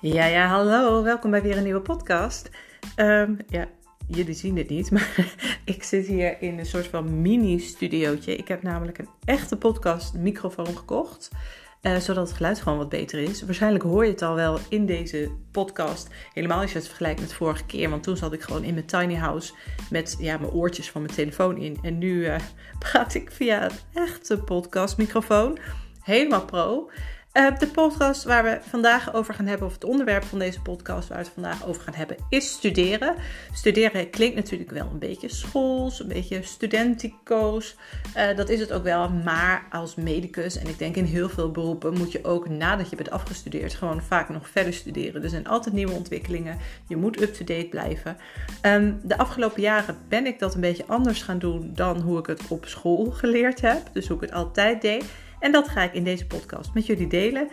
Ja, 0.00 0.26
ja, 0.26 0.46
hallo. 0.46 1.02
Welkom 1.02 1.30
bij 1.30 1.42
weer 1.42 1.56
een 1.56 1.62
nieuwe 1.62 1.80
podcast. 1.80 2.50
Ehm, 2.94 3.34
ja, 3.48 3.68
jullie 4.06 4.34
zien 4.34 4.56
het 4.56 4.68
niet, 4.68 4.90
maar 4.94 5.34
ik 5.64 5.82
zit 5.82 6.06
hier 6.06 6.42
in 6.42 6.58
een 6.58 6.66
soort 6.66 6.86
van 6.86 7.20
mini-studiootje. 7.22 8.36
Ik 8.36 8.48
heb 8.48 8.62
namelijk 8.62 8.98
een 8.98 9.08
echte 9.24 9.56
podcast 9.56 10.14
microfoon 10.14 10.76
gekocht. 10.76 11.30
Uh, 11.82 11.96
zodat 11.96 12.28
het 12.28 12.36
geluid 12.36 12.60
gewoon 12.60 12.78
wat 12.78 12.88
beter 12.88 13.18
is. 13.18 13.42
Waarschijnlijk 13.42 13.84
hoor 13.84 14.04
je 14.04 14.10
het 14.10 14.22
al 14.22 14.34
wel 14.34 14.58
in 14.68 14.86
deze 14.86 15.30
podcast. 15.50 16.08
Helemaal 16.32 16.60
als 16.60 16.72
je 16.72 16.78
het 16.78 16.86
vergelijkt 16.86 17.20
met 17.20 17.32
vorige 17.32 17.66
keer. 17.66 17.90
Want 17.90 18.02
toen 18.02 18.16
zat 18.16 18.32
ik 18.32 18.42
gewoon 18.42 18.64
in 18.64 18.74
mijn 18.74 18.86
tiny 18.86 19.14
house 19.14 19.52
met 19.90 20.16
ja, 20.18 20.38
mijn 20.38 20.52
oortjes 20.52 20.90
van 20.90 21.02
mijn 21.02 21.14
telefoon 21.14 21.56
in. 21.56 21.78
En 21.82 21.98
nu 21.98 22.26
uh, 22.26 22.36
praat 22.90 23.14
ik 23.14 23.30
via 23.30 23.64
een 23.64 24.02
echte 24.04 24.38
podcast 24.38 24.96
microfoon. 24.96 25.58
Helemaal 26.02 26.44
pro. 26.44 26.90
Uh, 27.34 27.58
de 27.58 27.66
podcast 27.66 28.24
waar 28.24 28.44
we 28.44 28.58
vandaag 28.68 29.14
over 29.14 29.34
gaan 29.34 29.46
hebben, 29.46 29.66
of 29.66 29.72
het 29.72 29.84
onderwerp 29.84 30.24
van 30.24 30.38
deze 30.38 30.60
podcast 30.60 31.08
waar 31.08 31.18
we 31.18 31.24
het 31.24 31.32
vandaag 31.34 31.66
over 31.66 31.82
gaan 31.82 31.94
hebben, 31.94 32.16
is 32.28 32.50
studeren. 32.50 33.14
Studeren 33.52 34.10
klinkt 34.10 34.36
natuurlijk 34.36 34.70
wel 34.70 34.88
een 34.92 34.98
beetje 34.98 35.28
schools, 35.28 36.00
een 36.00 36.08
beetje 36.08 36.42
studentico's. 36.42 37.76
Uh, 38.16 38.36
dat 38.36 38.48
is 38.48 38.60
het 38.60 38.72
ook 38.72 38.82
wel, 38.82 39.08
maar 39.08 39.66
als 39.70 39.94
medicus, 39.94 40.58
en 40.58 40.68
ik 40.68 40.78
denk 40.78 40.96
in 40.96 41.04
heel 41.04 41.28
veel 41.28 41.50
beroepen, 41.50 41.98
moet 41.98 42.12
je 42.12 42.24
ook 42.24 42.48
nadat 42.48 42.90
je 42.90 42.96
bent 42.96 43.10
afgestudeerd 43.10 43.74
gewoon 43.74 44.02
vaak 44.02 44.28
nog 44.28 44.48
verder 44.48 44.72
studeren. 44.72 45.22
Er 45.22 45.28
zijn 45.28 45.46
altijd 45.46 45.74
nieuwe 45.74 45.92
ontwikkelingen, 45.92 46.58
je 46.88 46.96
moet 46.96 47.20
up-to-date 47.20 47.68
blijven. 47.70 48.16
Um, 48.62 49.00
de 49.02 49.18
afgelopen 49.18 49.62
jaren 49.62 49.96
ben 50.08 50.26
ik 50.26 50.38
dat 50.38 50.54
een 50.54 50.60
beetje 50.60 50.86
anders 50.86 51.22
gaan 51.22 51.38
doen 51.38 51.70
dan 51.74 52.00
hoe 52.00 52.18
ik 52.18 52.26
het 52.26 52.42
op 52.48 52.66
school 52.66 53.10
geleerd 53.10 53.60
heb, 53.60 53.80
dus 53.92 54.08
hoe 54.08 54.16
ik 54.16 54.22
het 54.22 54.32
altijd 54.32 54.82
deed. 54.82 55.04
En 55.40 55.52
dat 55.52 55.68
ga 55.68 55.82
ik 55.82 55.94
in 55.94 56.04
deze 56.04 56.26
podcast 56.26 56.74
met 56.74 56.86
jullie 56.86 57.06
delen. 57.06 57.48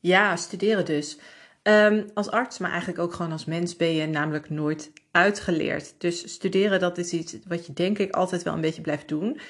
Ja, 0.00 0.36
studeren 0.36 0.84
dus. 0.84 1.18
Um, 1.62 2.10
als 2.14 2.30
arts, 2.30 2.58
maar 2.58 2.70
eigenlijk 2.70 3.00
ook 3.00 3.12
gewoon 3.12 3.32
als 3.32 3.44
mens 3.44 3.76
ben 3.76 3.94
je 3.94 4.06
namelijk 4.06 4.50
nooit 4.50 4.92
uitgeleerd. 5.10 5.94
Dus 5.98 6.32
studeren, 6.32 6.80
dat 6.80 6.98
is 6.98 7.12
iets 7.12 7.36
wat 7.46 7.66
je 7.66 7.72
denk 7.72 7.98
ik 7.98 8.14
altijd 8.14 8.42
wel 8.42 8.54
een 8.54 8.60
beetje 8.60 8.82
blijft 8.82 9.08
doen. 9.08 9.40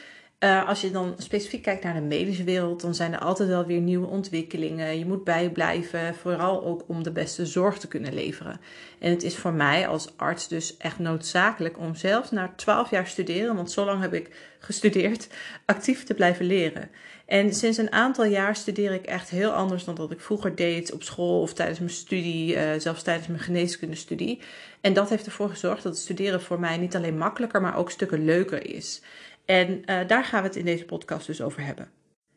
Uh, 0.40 0.68
als 0.68 0.80
je 0.80 0.90
dan 0.90 1.14
specifiek 1.18 1.62
kijkt 1.62 1.84
naar 1.84 1.94
de 1.94 2.00
medische 2.00 2.44
wereld, 2.44 2.80
dan 2.80 2.94
zijn 2.94 3.12
er 3.12 3.18
altijd 3.18 3.48
wel 3.48 3.66
weer 3.66 3.80
nieuwe 3.80 4.06
ontwikkelingen. 4.06 4.98
Je 4.98 5.06
moet 5.06 5.24
bijblijven, 5.24 6.14
vooral 6.14 6.64
ook 6.64 6.84
om 6.86 7.02
de 7.02 7.12
beste 7.12 7.46
zorg 7.46 7.78
te 7.78 7.88
kunnen 7.88 8.14
leveren. 8.14 8.60
En 8.98 9.10
het 9.10 9.22
is 9.22 9.36
voor 9.36 9.52
mij 9.52 9.88
als 9.88 10.12
arts 10.16 10.48
dus 10.48 10.76
echt 10.76 10.98
noodzakelijk 10.98 11.78
om 11.78 11.94
zelfs 11.94 12.30
na 12.30 12.52
12 12.56 12.90
jaar 12.90 13.06
studeren, 13.06 13.54
want 13.54 13.70
zo 13.70 13.84
lang 13.84 14.00
heb 14.00 14.14
ik 14.14 14.56
gestudeerd, 14.58 15.28
actief 15.64 16.04
te 16.04 16.14
blijven 16.14 16.46
leren. 16.46 16.90
En 17.26 17.54
sinds 17.54 17.78
een 17.78 17.92
aantal 17.92 18.24
jaar 18.24 18.56
studeer 18.56 18.92
ik 18.92 19.06
echt 19.06 19.30
heel 19.30 19.50
anders 19.50 19.84
dan 19.84 19.94
dat 19.94 20.10
ik 20.10 20.20
vroeger 20.20 20.54
deed 20.54 20.92
op 20.92 21.02
school 21.02 21.40
of 21.40 21.52
tijdens 21.52 21.78
mijn 21.78 21.90
studie, 21.90 22.54
uh, 22.54 22.62
zelfs 22.78 23.02
tijdens 23.02 23.28
mijn 23.28 23.40
geneeskundestudie. 23.40 24.40
En 24.80 24.92
dat 24.92 25.08
heeft 25.08 25.26
ervoor 25.26 25.48
gezorgd 25.48 25.82
dat 25.82 25.92
het 25.92 26.02
studeren 26.02 26.42
voor 26.42 26.60
mij 26.60 26.76
niet 26.76 26.96
alleen 26.96 27.18
makkelijker, 27.18 27.60
maar 27.60 27.76
ook 27.76 27.90
stukken 27.90 28.24
leuker 28.24 28.74
is. 28.74 29.02
En 29.46 29.68
uh, 29.70 30.00
daar 30.06 30.24
gaan 30.24 30.42
we 30.42 30.48
het 30.48 30.56
in 30.56 30.64
deze 30.64 30.84
podcast 30.84 31.26
dus 31.26 31.42
over 31.42 31.64
hebben. 31.64 31.90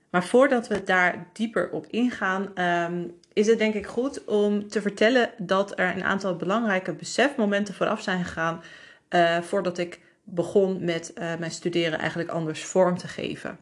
Maar 0.10 0.24
voordat 0.24 0.68
we 0.68 0.84
daar 0.84 1.28
dieper 1.34 1.70
op 1.70 1.86
ingaan, 1.90 2.64
um, 2.64 3.16
is 3.34 3.48
het 3.48 3.58
denk 3.58 3.74
ik 3.74 3.86
goed 3.86 4.26
om 4.26 4.68
te 4.68 4.82
vertellen 4.82 5.30
dat 5.38 5.80
er 5.80 5.96
een 5.96 6.04
aantal 6.04 6.36
belangrijke 6.36 6.94
besefmomenten 6.94 7.74
vooraf 7.74 8.02
zijn 8.02 8.26
gegaan 8.26 8.62
uh, 9.10 9.42
voordat 9.42 9.78
ik 9.78 10.00
begon 10.24 10.84
met 10.84 11.12
uh, 11.16 11.36
mijn 11.36 11.52
studeren 11.52 12.00
eigenlijk 12.00 12.30
anders 12.30 12.64
vorm 12.64 12.98
te 12.98 13.08
geven. 13.08 13.60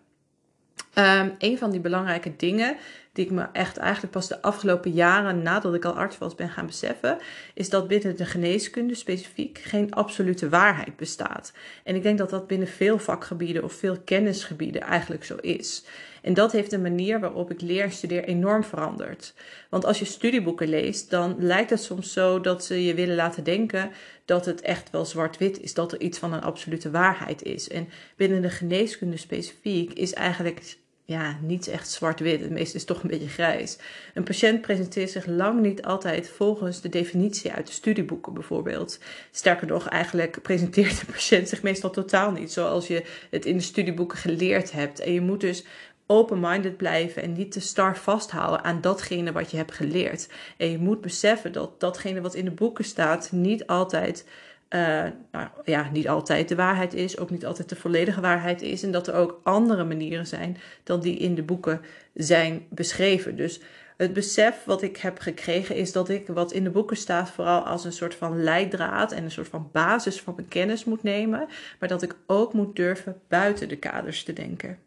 Um, 0.94 1.36
een 1.38 1.58
van 1.58 1.72
die 1.72 1.80
belangrijke 1.80 2.36
dingen 2.36 2.78
die 3.18 3.26
ik 3.26 3.32
me 3.32 3.46
echt 3.54 3.78
eigenlijk 3.78 4.14
pas 4.14 4.28
de 4.28 4.42
afgelopen 4.42 4.92
jaren 4.92 5.42
nadat 5.42 5.74
ik 5.74 5.86
al 5.86 5.98
arts 5.98 6.18
was 6.18 6.36
ben 6.36 6.50
gaan 6.50 6.66
beseffen, 6.66 7.18
is 7.54 7.70
dat 7.70 7.88
binnen 7.88 8.18
de 8.18 8.26
geneeskunde 8.26 8.96
specifiek 8.96 9.58
geen 9.58 9.94
absolute 9.94 10.50
waarheid 10.50 10.96
bestaat. 10.96 11.52
En 11.84 11.96
ik 11.96 12.04
denk 12.04 12.18
dat 12.18 12.30
dat 12.30 12.48
binnen 12.48 12.68
veel 12.68 13.00
vakgebieden 13.00 13.64
of 13.64 13.74
veel 13.74 13.98
kennisgebieden 14.06 14.82
eigenlijk 14.82 15.24
zo 15.24 15.36
is. 15.36 15.84
En 16.28 16.34
dat 16.34 16.52
heeft 16.52 16.70
de 16.70 16.80
manier 16.80 17.20
waarop 17.20 17.52
ik 17.52 17.62
leer 17.62 17.84
en 17.84 17.92
studeer 17.92 18.24
enorm 18.24 18.64
veranderd. 18.64 19.34
Want 19.70 19.86
als 19.86 20.00
je 20.00 20.06
studieboeken 20.06 20.68
leest, 20.68 21.10
dan 21.10 21.36
lijkt 21.40 21.70
het 21.70 21.82
soms 21.82 22.14
zo 22.14 22.42
dat 22.42 22.66
ze 22.66 22.84
je 22.84 22.94
willen 22.94 23.16
laten 23.16 23.44
denken 23.44 23.92
dat 24.26 24.46
het 24.46 24.62
echt 24.62 24.90
wel 24.90 25.06
zwart-wit 25.06 25.62
is, 25.62 25.74
dat 25.74 25.92
er 25.92 26.02
iets 26.02 26.18
van 26.18 26.34
een 26.34 26.42
absolute 26.42 26.92
waarheid 26.92 27.44
is. 27.44 27.70
En 27.70 27.90
binnen 28.16 28.42
de 28.42 28.50
geneeskunde 28.50 29.18
specifiek 29.18 29.94
is 29.94 30.14
eigenlijk 30.14 30.78
ja, 31.08 31.38
niet 31.42 31.68
echt 31.68 31.90
zwart-wit. 31.90 32.42
Het 32.42 32.50
meeste 32.50 32.76
is 32.76 32.86
toch 32.86 33.04
een 33.04 33.10
beetje 33.10 33.28
grijs. 33.28 33.78
Een 34.14 34.24
patiënt 34.24 34.62
presenteert 34.62 35.10
zich 35.10 35.26
lang 35.26 35.62
niet 35.62 35.82
altijd 35.84 36.30
volgens 36.30 36.82
de 36.82 36.90
definitie 36.90 37.52
uit 37.52 37.68
de 37.68 37.74
studieboeken 37.74 38.34
bijvoorbeeld. 38.34 39.00
Sterker 39.32 39.68
nog, 39.68 39.88
eigenlijk 39.88 40.42
presenteert 40.42 41.00
de 41.00 41.06
patiënt 41.12 41.50
zich 41.50 41.62
meestal 41.62 41.90
totaal 41.90 42.32
niet 42.32 42.52
zoals 42.52 42.88
je 42.88 43.04
het 43.30 43.46
in 43.46 43.58
de 43.58 43.64
studieboeken 43.64 44.18
geleerd 44.18 44.72
hebt. 44.72 45.00
En 45.00 45.14
je 45.14 45.22
moet 45.22 45.42
dus 45.42 45.64
open-minded 46.08 46.78
blijven 46.78 47.22
en 47.22 47.34
niet 47.34 47.52
te 47.52 47.60
star 47.60 47.98
vasthouden 47.98 48.64
aan 48.64 48.82
datgene 48.82 49.32
wat 49.32 49.52
je 49.52 49.58
hebt 49.58 49.74
geleerd. 49.74 50.30
En 50.58 50.72
je 50.72 50.78
moet 50.78 51.02
beseffen 51.02 51.52
dat 51.52 51.80
datgene 51.80 52.22
wat 52.22 52.36
in 52.36 52.46
de 52.46 52.52
boeken 52.52 52.86
staat 52.86 53.32
niet 53.32 53.68
altijd 53.68 54.26
uh, 54.70 55.04
nou, 55.32 55.48
ja, 55.66 55.90
niet 55.92 56.10
altijd 56.10 56.50
de 56.50 56.56
waarheid 56.56 56.94
is, 56.94 57.18
ook 57.18 57.30
niet 57.30 57.46
altijd 57.46 57.70
de 57.70 57.76
volledige 57.76 58.22
waarheid 58.22 58.62
is. 58.62 58.84
En 58.84 58.92
dat 58.92 59.08
er 59.08 59.14
ook 59.14 59.40
andere 59.44 59.84
manieren 59.84 60.28
zijn 60.28 60.58
dan 60.84 61.00
die 61.00 61.18
in 61.18 61.36
de 61.36 61.44
boeken 61.44 61.82
zijn 62.14 62.66
beschreven. 62.70 63.36
Dus 63.36 63.60
het 63.98 64.14
besef 64.14 64.64
wat 64.66 64.82
ik 64.82 64.98
heb 64.98 65.20
gekregen 65.20 65.76
is 65.76 65.92
dat 65.92 66.10
ik 66.10 66.28
wat 66.28 66.52
in 66.52 66.64
de 66.64 66.70
boeken 66.70 66.98
staat 66.98 67.30
vooral 67.30 67.62
als 67.62 67.86
een 67.86 67.92
soort 67.94 68.16
van 68.16 68.44
leidraad 68.44 69.12
en 69.12 69.24
een 69.24 69.32
soort 69.32 69.48
van 69.48 69.70
basis 69.72 70.22
van 70.22 70.34
mijn 70.36 70.48
kennis 70.48 70.84
moet 70.84 71.04
nemen, 71.04 71.48
maar 71.80 71.90
dat 71.90 72.02
ik 72.02 72.16
ook 72.26 72.54
moet 72.54 72.76
durven 72.76 73.22
buiten 73.28 73.70
de 73.70 73.78
kaders 73.78 74.24
te 74.24 74.34
denken. 74.34 74.87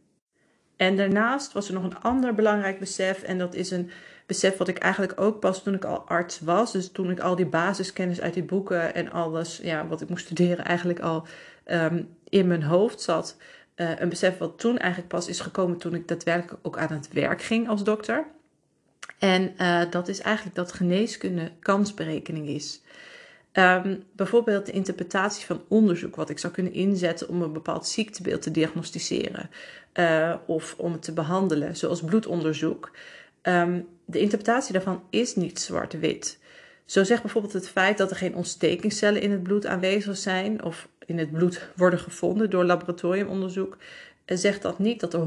En 0.80 0.96
daarnaast 0.96 1.52
was 1.52 1.68
er 1.68 1.74
nog 1.74 1.82
een 1.82 2.00
ander 2.00 2.34
belangrijk 2.34 2.78
besef 2.78 3.22
en 3.22 3.38
dat 3.38 3.54
is 3.54 3.70
een 3.70 3.91
besef 4.26 4.56
wat 4.56 4.68
ik 4.68 4.78
eigenlijk 4.78 5.20
ook 5.20 5.41
pas 5.41 5.62
toen 5.62 5.74
ik 5.74 5.84
al 5.84 5.98
arts 5.98 6.41
was. 6.41 6.72
Dus 6.72 6.91
toen 6.91 7.10
ik 7.10 7.20
al 7.20 7.36
die 7.36 7.46
basiskennis 7.46 8.20
uit 8.20 8.34
die 8.34 8.42
boeken 8.42 8.94
en 8.94 9.12
alles, 9.12 9.60
ja, 9.62 9.86
wat 9.86 10.00
ik 10.00 10.08
moest 10.08 10.24
studeren, 10.24 10.64
eigenlijk 10.64 11.00
al 11.00 11.26
um, 11.66 12.08
in 12.28 12.46
mijn 12.46 12.62
hoofd 12.62 13.00
zat. 13.00 13.36
Uh, 13.76 14.00
een 14.00 14.08
besef 14.08 14.38
wat 14.38 14.58
toen 14.58 14.78
eigenlijk 14.78 15.12
pas 15.12 15.28
is 15.28 15.41
gekomen 15.41 15.78
toen 15.78 15.94
ik 15.94 16.08
daadwerkelijk 16.08 16.58
ook 16.62 16.78
aan 16.78 16.92
het 16.92 17.12
werk 17.12 17.42
ging 17.42 17.68
als 17.68 17.84
dokter. 17.84 18.26
En 19.18 19.54
uh, 19.58 19.82
dat 19.91 20.08
is 20.08 20.20
eigenlijk 20.20 20.56
dat 20.56 20.72
geneeskunde 20.72 21.50
kansberekening 21.60 22.48
is. 22.48 22.82
Um, 23.53 24.03
bijvoorbeeld 24.12 24.66
de 24.66 24.72
interpretatie 24.72 25.47
van 25.47 25.62
onderzoek, 25.69 26.16
wat 26.16 26.31
ik 26.31 26.38
zou 26.38 26.53
kunnen 26.53 26.72
inzetten 26.72 27.28
om 27.28 27.43
een 27.43 27.53
bepaald 27.53 27.87
ziektebeeld 27.87 28.43
te 28.43 28.50
diagnosticeren 28.50 29.50
uh, 29.94 30.34
of 30.47 30.75
om 30.78 30.93
het 30.93 31.03
te 31.03 31.12
behandelen, 31.12 31.77
zoals 31.77 32.03
bloedonderzoek. 32.03 32.91
Um, 33.43 33.89
de 34.05 34.19
interpretatie 34.19 34.72
daarvan 34.72 35.03
is 35.10 35.37
niet 35.37 35.60
zwart-wit. 35.60 36.39
Zo 36.84 37.05
zegt 37.05 37.22
bijvoorbeeld 37.22 37.53
het 37.53 37.69
feit 37.69 37.99
dat 37.99 38.10
er 38.10 38.16
geen 38.16 38.34
ontstekingscellen 38.34 39.22
in 39.22 39.31
het 39.31 39.43
bloed 39.43 39.66
aanwezig 39.66 40.16
zijn 40.16 40.65
of 40.65 40.89
in 41.06 41.19
het 41.19 41.33
bloed 41.33 41.69
worden 41.77 41.99
gevonden 41.99 42.50
door 42.50 42.65
laboratoriumonderzoek, 42.65 43.77
eh, 43.77 43.87
zegt 44.36 44.62
dat 44.62 44.78
niet 44.78 45.00
dat 45.00 45.14
er 45.14 45.20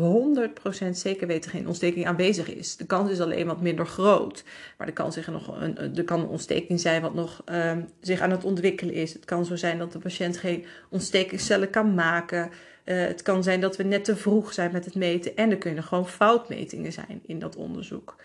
100% 0.87 0.89
zeker 0.91 1.27
weten 1.27 1.51
geen 1.51 1.67
ontsteking 1.67 2.07
aanwezig 2.07 2.53
is. 2.55 2.77
De 2.77 2.85
kans 2.85 3.09
is 3.09 3.19
alleen 3.19 3.45
wat 3.45 3.61
minder 3.61 3.85
groot. 3.85 4.43
Maar 4.77 4.87
er 4.87 4.93
kan, 4.93 5.11
zich 5.11 5.27
nog 5.27 5.61
een, 5.61 6.05
kan 6.05 6.27
ontsteking 6.27 6.79
zijn 6.79 7.01
wat 7.01 7.13
nog 7.13 7.43
um, 7.51 7.89
zich 8.01 8.21
aan 8.21 8.31
het 8.31 8.43
ontwikkelen 8.43 8.93
is. 8.93 9.13
Het 9.13 9.25
kan 9.25 9.45
zo 9.45 9.55
zijn 9.55 9.77
dat 9.77 9.91
de 9.91 9.99
patiënt 9.99 10.37
geen 10.37 10.65
ontstekingscellen 10.89 11.69
kan 11.69 11.94
maken. 11.94 12.50
Uh, 12.85 13.05
het 13.05 13.21
kan 13.21 13.44
zijn 13.44 13.61
dat 13.61 13.75
we 13.75 13.83
net 13.83 14.05
te 14.05 14.15
vroeg 14.15 14.53
zijn 14.53 14.71
met 14.71 14.85
het 14.85 14.95
meten. 14.95 15.35
En 15.35 15.51
er 15.51 15.57
kunnen 15.57 15.83
gewoon 15.83 16.07
foutmetingen 16.07 16.91
zijn 16.91 17.21
in 17.25 17.39
dat 17.39 17.56
onderzoek. 17.56 18.15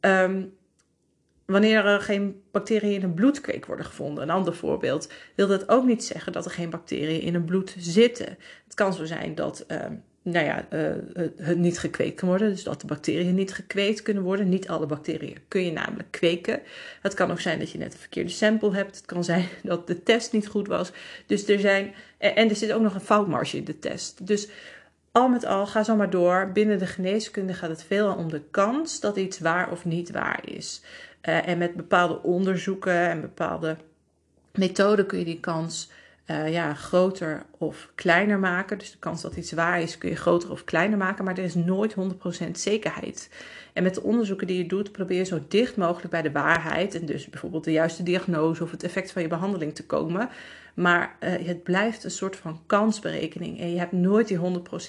Um, 0.00 0.52
wanneer 1.46 1.84
er 1.84 2.00
geen 2.00 2.42
bacteriën 2.50 2.92
in 2.92 3.02
een 3.02 3.14
bloedkweek 3.14 3.66
worden 3.66 3.86
gevonden, 3.86 4.22
een 4.22 4.30
ander 4.30 4.54
voorbeeld, 4.54 5.12
wil 5.34 5.46
dat 5.46 5.68
ook 5.68 5.84
niet 5.84 6.04
zeggen 6.04 6.32
dat 6.32 6.44
er 6.44 6.50
geen 6.50 6.70
bacteriën 6.70 7.20
in 7.20 7.34
een 7.34 7.44
bloed 7.44 7.74
zitten. 7.78 8.38
Het 8.64 8.74
kan 8.74 8.94
zo 8.94 9.04
zijn 9.04 9.34
dat 9.34 9.64
uh, 9.68 9.78
nou 10.22 10.46
ja, 10.46 10.66
uh, 10.72 10.92
het 11.36 11.58
niet 11.58 11.78
gekweekt 11.78 12.16
kan 12.16 12.28
worden, 12.28 12.50
dus 12.50 12.62
dat 12.62 12.80
de 12.80 12.86
bacteriën 12.86 13.34
niet 13.34 13.54
gekweekt 13.54 14.02
kunnen 14.02 14.22
worden. 14.22 14.48
Niet 14.48 14.68
alle 14.68 14.86
bacteriën 14.86 15.36
kun 15.48 15.64
je 15.64 15.72
namelijk 15.72 16.10
kweken. 16.10 16.60
Het 17.00 17.14
kan 17.14 17.30
ook 17.30 17.40
zijn 17.40 17.58
dat 17.58 17.70
je 17.70 17.78
net 17.78 17.92
een 17.92 17.98
verkeerde 17.98 18.30
sample 18.30 18.74
hebt. 18.74 18.96
Het 18.96 19.06
kan 19.06 19.24
zijn 19.24 19.48
dat 19.62 19.86
de 19.86 20.02
test 20.02 20.32
niet 20.32 20.48
goed 20.48 20.66
was. 20.66 20.92
Dus 21.26 21.48
er 21.48 21.58
zijn, 21.58 21.94
en 22.18 22.48
er 22.48 22.56
zit 22.56 22.72
ook 22.72 22.82
nog 22.82 22.94
een 22.94 23.00
foutmarge 23.00 23.56
in 23.56 23.64
de 23.64 23.78
test. 23.78 24.26
Dus 24.26 24.48
al 25.12 25.28
met 25.28 25.44
al, 25.44 25.66
ga 25.66 25.82
zo 25.82 25.96
maar 25.96 26.10
door. 26.10 26.50
Binnen 26.52 26.78
de 26.78 26.86
geneeskunde 26.86 27.54
gaat 27.54 27.70
het 27.70 27.84
veel 27.84 28.14
om 28.14 28.30
de 28.30 28.42
kans 28.50 29.00
dat 29.00 29.16
iets 29.16 29.38
waar 29.38 29.70
of 29.70 29.84
niet 29.84 30.10
waar 30.10 30.40
is. 30.44 30.82
Uh, 31.28 31.48
en 31.48 31.58
met 31.58 31.74
bepaalde 31.74 32.22
onderzoeken 32.22 33.08
en 33.08 33.20
bepaalde 33.20 33.76
methoden 34.52 35.06
kun 35.06 35.18
je 35.18 35.24
die 35.24 35.40
kans 35.40 35.90
uh, 36.26 36.52
ja, 36.52 36.74
groter 36.74 37.42
of 37.58 37.90
kleiner 37.94 38.38
maken. 38.38 38.78
Dus 38.78 38.90
de 38.90 38.98
kans 38.98 39.22
dat 39.22 39.36
iets 39.36 39.52
waar 39.52 39.80
is 39.80 39.98
kun 39.98 40.08
je 40.08 40.16
groter 40.16 40.50
of 40.50 40.64
kleiner 40.64 40.98
maken, 40.98 41.24
maar 41.24 41.38
er 41.38 41.44
is 41.44 41.54
nooit 41.54 41.94
100% 41.94 42.50
zekerheid. 42.52 43.30
En 43.72 43.82
met 43.82 43.94
de 43.94 44.02
onderzoeken 44.02 44.46
die 44.46 44.58
je 44.58 44.66
doet, 44.66 44.92
probeer 44.92 45.18
je 45.18 45.24
zo 45.24 45.44
dicht 45.48 45.76
mogelijk 45.76 46.10
bij 46.10 46.22
de 46.22 46.32
waarheid 46.32 46.94
en 46.94 47.06
dus 47.06 47.28
bijvoorbeeld 47.28 47.64
de 47.64 47.72
juiste 47.72 48.02
diagnose 48.02 48.62
of 48.62 48.70
het 48.70 48.82
effect 48.82 49.12
van 49.12 49.22
je 49.22 49.28
behandeling 49.28 49.74
te 49.74 49.86
komen. 49.86 50.28
Maar 50.74 51.16
uh, 51.20 51.46
het 51.46 51.62
blijft 51.62 52.04
een 52.04 52.10
soort 52.10 52.36
van 52.36 52.62
kansberekening 52.66 53.60
en 53.60 53.72
je 53.72 53.78
hebt 53.78 53.92
nooit 53.92 54.28
die 54.28 54.38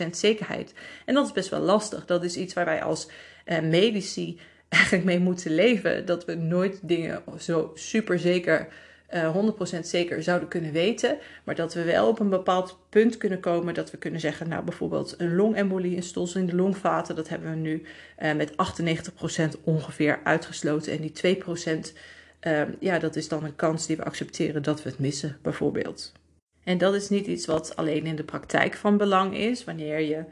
100% 0.05 0.09
zekerheid. 0.11 0.73
En 1.05 1.13
dat 1.13 1.25
is 1.25 1.31
best 1.31 1.49
wel 1.49 1.59
lastig. 1.59 2.05
Dat 2.05 2.23
is 2.23 2.37
iets 2.37 2.53
waar 2.53 2.65
wij 2.65 2.83
als 2.83 3.09
uh, 3.45 3.59
medici 3.59 4.39
eigenlijk 4.69 5.03
mee 5.03 5.19
moeten 5.19 5.55
leven. 5.55 6.05
Dat 6.05 6.25
we 6.25 6.35
nooit 6.35 6.79
dingen 6.81 7.21
zo 7.39 7.71
super 7.73 8.19
zeker 8.19 8.67
uh, 9.13 9.23
eh, 9.23 9.77
100% 9.77 9.79
zeker 9.85 10.23
zouden 10.23 10.47
kunnen 10.47 10.71
weten. 10.71 11.17
Maar 11.43 11.55
dat 11.55 11.73
we 11.73 11.83
wel 11.83 12.07
op 12.07 12.19
een 12.19 12.29
bepaald 12.29 12.79
punt 12.89 13.17
kunnen 13.17 13.39
komen 13.39 13.73
dat 13.73 13.91
we 13.91 13.97
kunnen 13.97 14.19
zeggen, 14.19 14.49
nou 14.49 14.63
bijvoorbeeld 14.63 15.15
een 15.17 15.35
longembolie, 15.35 15.97
een 15.97 16.27
in 16.33 16.45
de 16.45 16.55
longvaten, 16.55 17.15
dat 17.15 17.29
hebben 17.29 17.49
we 17.49 17.55
nu 17.55 17.83
uh, 18.21 18.33
met 18.33 18.51
98% 19.57 19.63
ongeveer 19.63 20.19
uitgesloten. 20.23 20.93
En 20.93 21.01
die 21.01 21.37
2%, 21.37 21.93
uh, 22.41 22.61
ehm, 22.61 22.71
ja, 22.79 22.99
dat 22.99 23.15
is 23.15 23.27
dan 23.27 23.43
een 23.43 23.55
kans 23.55 23.85
die 23.85 23.97
we 23.97 24.03
accepteren 24.03 24.63
dat 24.63 24.83
we 24.83 24.89
het 24.89 24.99
missen, 24.99 25.37
bijvoorbeeld. 25.41 26.11
En 26.63 26.77
dat 26.77 26.93
is 26.93 27.09
niet 27.09 27.27
iets 27.27 27.45
wat 27.45 27.75
alleen 27.75 28.05
in 28.05 28.15
de 28.15 28.23
praktijk 28.23 28.73
van 28.73 28.97
belang 28.97 29.37
is, 29.37 29.63
wanneer 29.63 29.99
je 29.99 30.23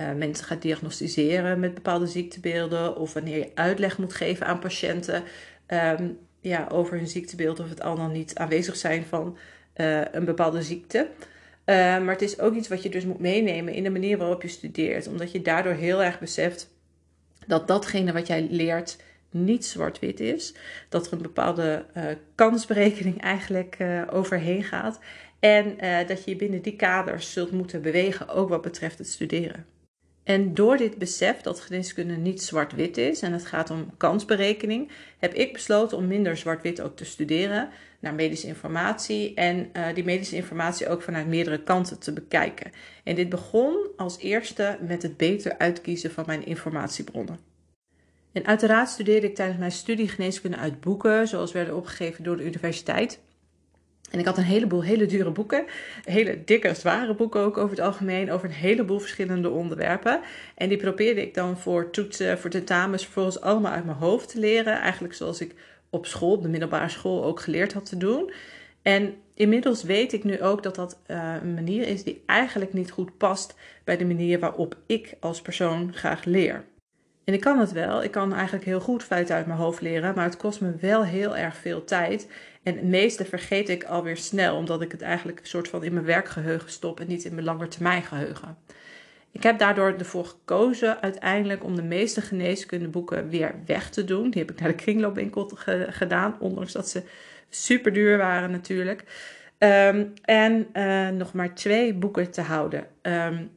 uh, 0.00 0.12
mensen 0.12 0.46
gaat 0.46 0.62
diagnosticeren 0.62 1.60
met 1.60 1.74
bepaalde 1.74 2.06
ziektebeelden 2.06 2.96
of 2.96 3.12
wanneer 3.12 3.36
je 3.36 3.50
uitleg 3.54 3.98
moet 3.98 4.14
geven 4.14 4.46
aan 4.46 4.58
patiënten. 4.58 5.22
Um, 5.68 6.18
ja, 6.40 6.66
over 6.70 6.96
hun 6.96 7.08
ziektebeeld 7.08 7.60
of 7.60 7.68
het 7.68 7.82
al 7.82 7.96
dan 7.96 8.12
niet 8.12 8.34
aanwezig 8.34 8.76
zijn 8.76 9.04
van 9.04 9.36
uh, 9.76 10.00
een 10.12 10.24
bepaalde 10.24 10.62
ziekte. 10.62 10.98
Uh, 10.98 11.76
maar 11.76 12.08
het 12.12 12.22
is 12.22 12.40
ook 12.40 12.54
iets 12.54 12.68
wat 12.68 12.82
je 12.82 12.90
dus 12.90 13.04
moet 13.04 13.18
meenemen 13.18 13.74
in 13.74 13.82
de 13.82 13.90
manier 13.90 14.18
waarop 14.18 14.42
je 14.42 14.48
studeert. 14.48 15.08
Omdat 15.08 15.32
je 15.32 15.42
daardoor 15.42 15.72
heel 15.72 16.02
erg 16.02 16.18
beseft 16.18 16.70
dat 17.46 17.68
datgene 17.68 18.12
wat 18.12 18.26
jij 18.26 18.46
leert 18.50 18.96
niet 19.30 19.64
zwart-wit 19.64 20.20
is. 20.20 20.54
Dat 20.88 21.06
er 21.06 21.12
een 21.12 21.22
bepaalde 21.22 21.84
uh, 21.96 22.04
kansberekening 22.34 23.20
eigenlijk 23.34 23.76
overheen 24.10 24.64
gaat. 24.64 24.98
En 25.38 25.76
dat 26.06 26.24
je 26.24 26.36
binnen 26.36 26.62
die 26.62 26.76
kaders 26.76 27.32
zult 27.32 27.50
moeten 27.50 27.82
bewegen, 27.82 28.28
ook 28.28 28.48
wat 28.48 28.62
betreft 28.62 28.98
het 28.98 29.08
studeren. 29.08 29.66
En 30.30 30.54
door 30.54 30.76
dit 30.76 30.98
besef 30.98 31.40
dat 31.40 31.60
geneeskunde 31.60 32.16
niet 32.16 32.42
zwart-wit 32.42 32.96
is 32.96 33.22
en 33.22 33.32
het 33.32 33.46
gaat 33.46 33.70
om 33.70 33.96
kansberekening, 33.96 34.90
heb 35.18 35.34
ik 35.34 35.52
besloten 35.52 35.96
om 35.96 36.06
minder 36.06 36.36
zwart-wit 36.36 36.80
ook 36.80 36.96
te 36.96 37.04
studeren 37.04 37.68
naar 38.00 38.14
medische 38.14 38.46
informatie 38.46 39.34
en 39.34 39.70
uh, 39.72 39.86
die 39.94 40.04
medische 40.04 40.36
informatie 40.36 40.88
ook 40.88 41.02
vanuit 41.02 41.26
meerdere 41.26 41.62
kanten 41.62 41.98
te 41.98 42.12
bekijken. 42.12 42.70
En 43.04 43.14
dit 43.14 43.28
begon 43.28 43.86
als 43.96 44.18
eerste 44.18 44.78
met 44.86 45.02
het 45.02 45.16
beter 45.16 45.58
uitkiezen 45.58 46.10
van 46.10 46.24
mijn 46.26 46.46
informatiebronnen. 46.46 47.38
En 48.32 48.46
uiteraard 48.46 48.88
studeerde 48.88 49.26
ik 49.26 49.34
tijdens 49.34 49.58
mijn 49.58 49.72
studie 49.72 50.08
geneeskunde 50.08 50.56
uit 50.56 50.80
boeken, 50.80 51.28
zoals 51.28 51.52
werden 51.52 51.76
opgegeven 51.76 52.24
door 52.24 52.36
de 52.36 52.44
universiteit. 52.44 53.20
En 54.10 54.18
ik 54.18 54.24
had 54.24 54.38
een 54.38 54.44
heleboel 54.44 54.82
hele 54.82 55.06
dure 55.06 55.30
boeken. 55.30 55.64
Hele 56.04 56.44
dikke, 56.44 56.74
zware 56.74 57.14
boeken 57.14 57.40
ook 57.40 57.56
over 57.56 57.76
het 57.76 57.86
algemeen. 57.86 58.30
Over 58.30 58.48
een 58.48 58.54
heleboel 58.54 58.98
verschillende 58.98 59.50
onderwerpen. 59.50 60.20
En 60.54 60.68
die 60.68 60.78
probeerde 60.78 61.22
ik 61.22 61.34
dan 61.34 61.58
voor 61.58 61.90
toetsen, 61.90 62.38
voor 62.38 62.50
tentamens, 62.50 63.02
vervolgens 63.02 63.40
allemaal 63.40 63.72
uit 63.72 63.84
mijn 63.84 63.96
hoofd 63.96 64.28
te 64.28 64.38
leren. 64.38 64.80
Eigenlijk 64.80 65.14
zoals 65.14 65.40
ik 65.40 65.54
op 65.90 66.06
school, 66.06 66.32
op 66.32 66.42
de 66.42 66.48
middelbare 66.48 66.88
school, 66.88 67.24
ook 67.24 67.40
geleerd 67.40 67.72
had 67.72 67.86
te 67.86 67.96
doen. 67.96 68.32
En 68.82 69.14
inmiddels 69.34 69.82
weet 69.82 70.12
ik 70.12 70.24
nu 70.24 70.42
ook 70.42 70.62
dat 70.62 70.74
dat 70.74 70.98
uh, 71.06 71.34
een 71.42 71.54
manier 71.54 71.86
is 71.86 72.04
die 72.04 72.22
eigenlijk 72.26 72.72
niet 72.72 72.90
goed 72.90 73.16
past 73.18 73.54
bij 73.84 73.96
de 73.96 74.04
manier 74.04 74.38
waarop 74.38 74.76
ik 74.86 75.14
als 75.20 75.42
persoon 75.42 75.94
graag 75.94 76.24
leer. 76.24 76.64
En 77.24 77.34
ik 77.34 77.40
kan 77.40 77.58
het 77.58 77.72
wel. 77.72 78.02
Ik 78.02 78.10
kan 78.10 78.34
eigenlijk 78.34 78.64
heel 78.64 78.80
goed 78.80 79.02
feiten 79.02 79.34
uit 79.34 79.46
mijn 79.46 79.58
hoofd 79.58 79.80
leren, 79.80 80.14
maar 80.14 80.24
het 80.24 80.36
kost 80.36 80.60
me 80.60 80.74
wel 80.80 81.04
heel 81.04 81.36
erg 81.36 81.56
veel 81.56 81.84
tijd. 81.84 82.28
En 82.62 82.74
het 82.74 82.84
meeste 82.84 83.24
vergeet 83.24 83.68
ik 83.68 83.84
alweer 83.84 84.16
snel, 84.16 84.56
omdat 84.56 84.82
ik 84.82 84.92
het 84.92 85.02
eigenlijk 85.02 85.40
een 85.40 85.46
soort 85.46 85.68
van 85.68 85.84
in 85.84 85.92
mijn 85.92 86.04
werkgeheugen 86.04 86.70
stop 86.70 87.00
en 87.00 87.06
niet 87.06 87.24
in 87.24 87.34
mijn 87.34 87.46
langetermijngeheugen. 87.46 88.56
Ik 89.32 89.42
heb 89.42 89.58
daardoor 89.58 89.94
ervoor 89.98 90.24
gekozen 90.24 91.02
uiteindelijk 91.02 91.64
om 91.64 91.76
de 91.76 91.82
meeste 91.82 92.20
geneeskundeboeken 92.20 93.28
weer 93.28 93.54
weg 93.66 93.90
te 93.90 94.04
doen. 94.04 94.30
Die 94.30 94.40
heb 94.40 94.50
ik 94.50 94.60
naar 94.60 94.68
de 94.68 94.74
kringloopwinkel 94.74 95.50
gedaan, 95.88 96.36
ondanks 96.40 96.72
dat 96.72 96.88
ze 96.88 97.02
super 97.48 97.92
duur 97.92 98.18
waren 98.18 98.50
natuurlijk. 98.50 99.04
Um, 99.58 100.12
en 100.22 100.66
uh, 100.72 101.08
nog 101.08 101.32
maar 101.32 101.54
twee 101.54 101.94
boeken 101.94 102.30
te 102.30 102.40
houden. 102.40 102.86
Um, 103.02 103.50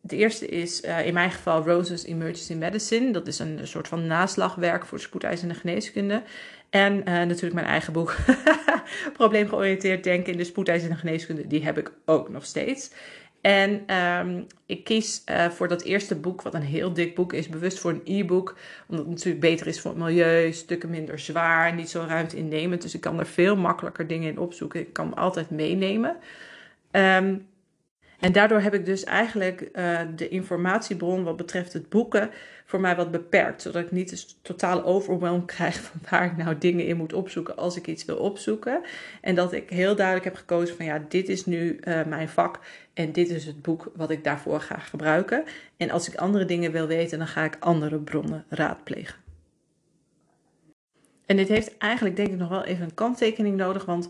de 0.00 0.16
eerste 0.16 0.46
is 0.46 0.84
uh, 0.84 1.06
in 1.06 1.14
mijn 1.14 1.30
geval 1.30 1.62
Rose's 1.62 2.04
Emergency 2.04 2.54
Medicine. 2.54 3.12
Dat 3.12 3.26
is 3.26 3.38
een, 3.38 3.60
soort 3.62 3.88
van 3.88 4.06
naslagwerk 4.06 4.86
voor 4.86 5.00
spoedeisende 5.00 5.54
geneeskunde. 5.54 6.22
En 6.72 6.96
uh, 6.96 7.04
natuurlijk 7.04 7.54
mijn 7.54 7.66
eigen 7.66 7.92
boek, 7.92 8.16
Probleemgeoriënteerd 9.18 10.04
Denken 10.04 10.32
in 10.32 10.38
de 10.38 10.44
spoedeisende 10.44 10.96
geneeskunde. 10.96 11.46
Die 11.46 11.64
heb 11.64 11.78
ik 11.78 11.92
ook 12.04 12.28
nog 12.28 12.44
steeds. 12.44 12.90
En 13.40 13.96
um, 13.96 14.46
ik 14.66 14.84
kies 14.84 15.22
uh, 15.30 15.48
voor 15.48 15.68
dat 15.68 15.82
eerste 15.82 16.14
boek, 16.14 16.42
wat 16.42 16.54
een 16.54 16.62
heel 16.62 16.92
dik 16.92 17.14
boek 17.14 17.32
is, 17.32 17.48
bewust 17.48 17.78
voor 17.78 17.90
een 17.90 18.02
e-book. 18.04 18.56
Omdat 18.88 19.04
het 19.04 19.14
natuurlijk 19.14 19.40
beter 19.40 19.66
is 19.66 19.80
voor 19.80 19.90
het 19.90 20.00
milieu, 20.00 20.52
stukken 20.52 20.90
minder 20.90 21.18
zwaar, 21.18 21.74
niet 21.74 21.90
zo 21.90 22.04
ruimte 22.08 22.36
innemend. 22.36 22.82
Dus 22.82 22.94
ik 22.94 23.00
kan 23.00 23.18
er 23.18 23.26
veel 23.26 23.56
makkelijker 23.56 24.06
dingen 24.06 24.28
in 24.28 24.38
opzoeken. 24.38 24.80
Ik 24.80 24.92
kan 24.92 25.04
hem 25.04 25.18
altijd 25.18 25.50
meenemen. 25.50 26.16
Um, 26.90 27.46
en 28.22 28.32
daardoor 28.32 28.60
heb 28.60 28.74
ik 28.74 28.86
dus 28.86 29.04
eigenlijk 29.04 29.68
uh, 29.74 30.00
de 30.16 30.28
informatiebron 30.28 31.24
wat 31.24 31.36
betreft 31.36 31.72
het 31.72 31.88
boeken 31.88 32.30
voor 32.64 32.80
mij 32.80 32.96
wat 32.96 33.10
beperkt. 33.10 33.62
Zodat 33.62 33.82
ik 33.82 33.90
niet 33.90 34.10
dus 34.10 34.38
totaal 34.42 34.84
overwhelm 34.84 35.44
krijg 35.44 35.80
van 35.82 36.00
waar 36.10 36.24
ik 36.24 36.36
nou 36.36 36.58
dingen 36.58 36.86
in 36.86 36.96
moet 36.96 37.12
opzoeken 37.12 37.56
als 37.56 37.76
ik 37.76 37.86
iets 37.86 38.04
wil 38.04 38.16
opzoeken. 38.16 38.82
En 39.20 39.34
dat 39.34 39.52
ik 39.52 39.70
heel 39.70 39.96
duidelijk 39.96 40.24
heb 40.24 40.36
gekozen 40.36 40.76
van 40.76 40.84
ja, 40.84 41.04
dit 41.08 41.28
is 41.28 41.46
nu 41.46 41.78
uh, 41.80 42.04
mijn 42.04 42.28
vak 42.28 42.60
en 42.94 43.12
dit 43.12 43.28
is 43.28 43.44
het 43.44 43.62
boek 43.62 43.92
wat 43.96 44.10
ik 44.10 44.24
daarvoor 44.24 44.60
ga 44.60 44.78
gebruiken. 44.78 45.44
En 45.76 45.90
als 45.90 46.08
ik 46.08 46.14
andere 46.14 46.44
dingen 46.44 46.72
wil 46.72 46.86
weten, 46.86 47.18
dan 47.18 47.26
ga 47.26 47.44
ik 47.44 47.56
andere 47.60 47.98
bronnen 47.98 48.44
raadplegen. 48.48 49.16
En 51.26 51.36
dit 51.36 51.48
heeft 51.48 51.78
eigenlijk 51.78 52.16
denk 52.16 52.28
ik 52.28 52.38
nog 52.38 52.48
wel 52.48 52.64
even 52.64 52.84
een 52.84 52.94
kanttekening 52.94 53.56
nodig, 53.56 53.84
want 53.84 54.08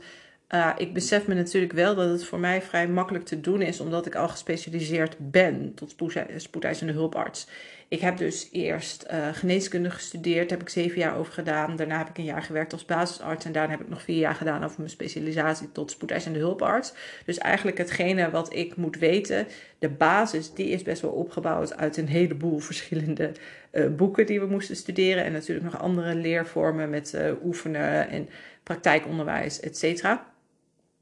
uh, 0.54 0.70
ik 0.76 0.93
besef 0.93 1.26
me 1.26 1.34
natuurlijk 1.34 1.72
wel 1.72 1.94
dat 1.94 2.08
het 2.08 2.25
voor 2.25 2.38
mij 2.38 2.62
vrij 2.62 2.88
makkelijk 2.88 3.25
te 3.25 3.40
doen 3.40 3.62
is, 3.62 3.81
omdat 3.81 4.06
ik 4.06 4.14
al 4.14 4.28
gespecialiseerd 4.28 5.16
ben 5.19 5.74
tot 5.74 5.94
spoedeisende 6.36 6.93
hulparts. 6.93 7.46
Ik 7.88 8.00
heb 8.00 8.17
dus 8.17 8.48
eerst 8.53 9.06
uh, 9.10 9.29
geneeskunde 9.32 9.91
gestudeerd, 9.91 10.48
daar 10.48 10.58
heb 10.58 10.67
ik 10.67 10.72
zeven 10.72 10.98
jaar 10.98 11.17
over 11.17 11.32
gedaan. 11.32 11.76
Daarna 11.76 11.98
heb 11.98 12.08
ik 12.08 12.19
een 12.19 12.24
jaar 12.24 12.43
gewerkt 12.43 12.72
als 12.72 12.84
basisarts 12.84 13.44
en 13.44 13.53
daarna 13.53 13.70
heb 13.70 13.81
ik 13.81 13.88
nog 13.88 14.03
vier 14.03 14.19
jaar 14.19 14.34
gedaan 14.34 14.65
over 14.65 14.76
mijn 14.76 14.91
specialisatie 14.91 15.72
tot 15.72 15.91
spoedeisende 15.91 16.38
hulparts. 16.38 16.93
Dus 17.24 17.38
eigenlijk 17.38 17.79
hetgene 17.79 18.31
wat 18.31 18.55
ik 18.55 18.76
moet 18.76 18.98
weten, 18.98 19.46
de 19.79 19.88
basis, 19.88 20.55
die 20.55 20.69
is 20.69 20.82
best 20.82 21.03
wel 21.03 21.10
opgebouwd 21.10 21.76
uit 21.76 21.96
een 21.96 22.08
heleboel 22.08 22.58
verschillende 22.58 23.32
uh, 23.72 23.88
boeken 23.88 24.26
die 24.26 24.41
we 24.41 24.46
moesten 24.46 24.76
studeren. 24.76 25.24
En 25.24 25.32
natuurlijk 25.32 25.72
nog 25.72 25.82
andere 25.82 26.15
leervormen 26.15 26.91
met 26.91 27.17
oefenen 27.44 28.08
en 28.08 28.29
praktijkonderwijs, 28.62 29.60
et 29.60 29.79
cetera. 29.79 30.31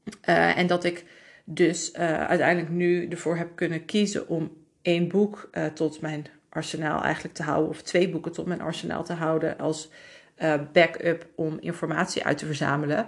Uh, 0.05 0.57
en 0.57 0.67
dat 0.67 0.83
ik 0.83 1.05
dus 1.43 1.93
uh, 1.93 1.99
uiteindelijk 2.27 2.69
nu 2.73 3.07
ervoor 3.07 3.37
heb 3.37 3.55
kunnen 3.55 3.85
kiezen 3.85 4.27
om 4.27 4.51
één 4.81 5.07
boek 5.07 5.49
uh, 5.51 5.65
tot 5.65 6.01
mijn 6.01 6.25
arsenaal 6.49 7.03
eigenlijk 7.03 7.35
te 7.35 7.43
houden, 7.43 7.69
of 7.69 7.81
twee 7.81 8.09
boeken 8.09 8.31
tot 8.31 8.45
mijn 8.45 8.61
arsenaal 8.61 9.03
te 9.03 9.13
houden 9.13 9.57
als 9.57 9.89
backup 10.73 11.27
om 11.35 11.57
informatie 11.59 12.25
uit 12.25 12.37
te 12.37 12.45
verzamelen. 12.45 13.07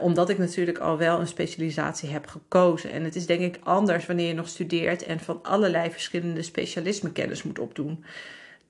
omdat 0.00 0.30
ik 0.30 0.38
natuurlijk 0.38 0.78
al 0.78 0.98
wel 0.98 1.20
een 1.20 1.26
specialisatie 1.26 2.10
heb 2.10 2.26
gekozen. 2.26 2.90
En 2.90 3.04
het 3.04 3.16
is 3.16 3.26
denk 3.26 3.40
ik 3.40 3.58
anders 3.62 4.06
wanneer 4.06 4.26
je 4.26 4.34
nog 4.34 4.48
studeert 4.48 5.02
en 5.02 5.20
van 5.20 5.42
allerlei 5.42 5.90
verschillende 5.90 6.42
specialismen 6.42 7.12
kennis 7.12 7.42
moet 7.42 7.58
opdoen 7.58 8.04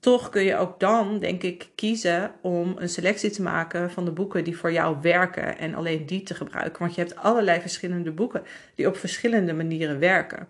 toch 0.04 0.28
kun 0.28 0.42
je 0.42 0.56
ook 0.56 0.80
dan, 0.80 1.18
denk 1.18 1.42
ik, 1.42 1.68
kiezen 1.74 2.32
om 2.40 2.74
een 2.78 2.88
selectie 2.88 3.30
te 3.30 3.42
maken 3.42 3.90
van 3.90 4.04
de 4.04 4.10
boeken 4.10 4.44
die 4.44 4.56
voor 4.56 4.72
jou 4.72 4.96
werken 5.02 5.58
en 5.58 5.74
alleen 5.74 6.06
die 6.06 6.22
te 6.22 6.34
gebruiken. 6.34 6.78
Want 6.78 6.94
je 6.94 7.00
hebt 7.00 7.16
allerlei 7.16 7.60
verschillende 7.60 8.10
boeken 8.10 8.42
die 8.74 8.86
op 8.86 8.96
verschillende 8.96 9.52
manieren 9.52 9.98
werken. 9.98 10.48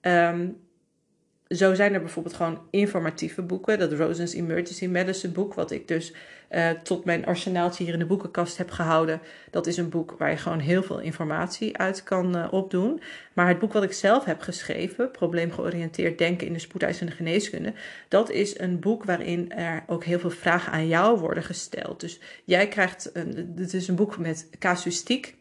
Um, 0.00 0.56
zo 1.48 1.74
zijn 1.74 1.94
er 1.94 2.00
bijvoorbeeld 2.00 2.34
gewoon 2.34 2.60
informatieve 2.70 3.42
boeken. 3.42 3.78
Dat 3.78 3.92
Rosen's 3.92 4.34
Emergency 4.34 4.86
Medicine 4.86 5.32
boek, 5.32 5.54
wat 5.54 5.70
ik 5.70 5.88
dus 5.88 6.12
uh, 6.50 6.70
tot 6.70 7.04
mijn 7.04 7.26
arsenaaltje 7.26 7.84
hier 7.84 7.92
in 7.92 7.98
de 7.98 8.06
boekenkast 8.06 8.56
heb 8.56 8.70
gehouden. 8.70 9.20
Dat 9.50 9.66
is 9.66 9.76
een 9.76 9.88
boek 9.88 10.14
waar 10.18 10.30
je 10.30 10.36
gewoon 10.36 10.58
heel 10.58 10.82
veel 10.82 11.00
informatie 11.00 11.76
uit 11.78 12.02
kan 12.02 12.36
uh, 12.36 12.46
opdoen. 12.50 13.00
Maar 13.32 13.48
het 13.48 13.58
boek 13.58 13.72
wat 13.72 13.82
ik 13.82 13.92
zelf 13.92 14.24
heb 14.24 14.40
geschreven, 14.40 15.10
Probleemgeoriënteerd 15.10 16.18
Denken 16.18 16.46
in 16.46 16.52
de 16.52 16.58
Spoedeisende 16.58 17.12
Geneeskunde, 17.12 17.72
dat 18.08 18.30
is 18.30 18.58
een 18.58 18.80
boek 18.80 19.04
waarin 19.04 19.52
er 19.52 19.84
ook 19.86 20.04
heel 20.04 20.18
veel 20.18 20.30
vragen 20.30 20.72
aan 20.72 20.88
jou 20.88 21.18
worden 21.18 21.42
gesteld. 21.42 22.00
Dus 22.00 22.20
jij 22.44 22.68
krijgt, 22.68 23.10
een, 23.12 23.52
het 23.56 23.74
is 23.74 23.88
een 23.88 23.96
boek 23.96 24.18
met 24.18 24.48
casuïstiek. 24.58 25.36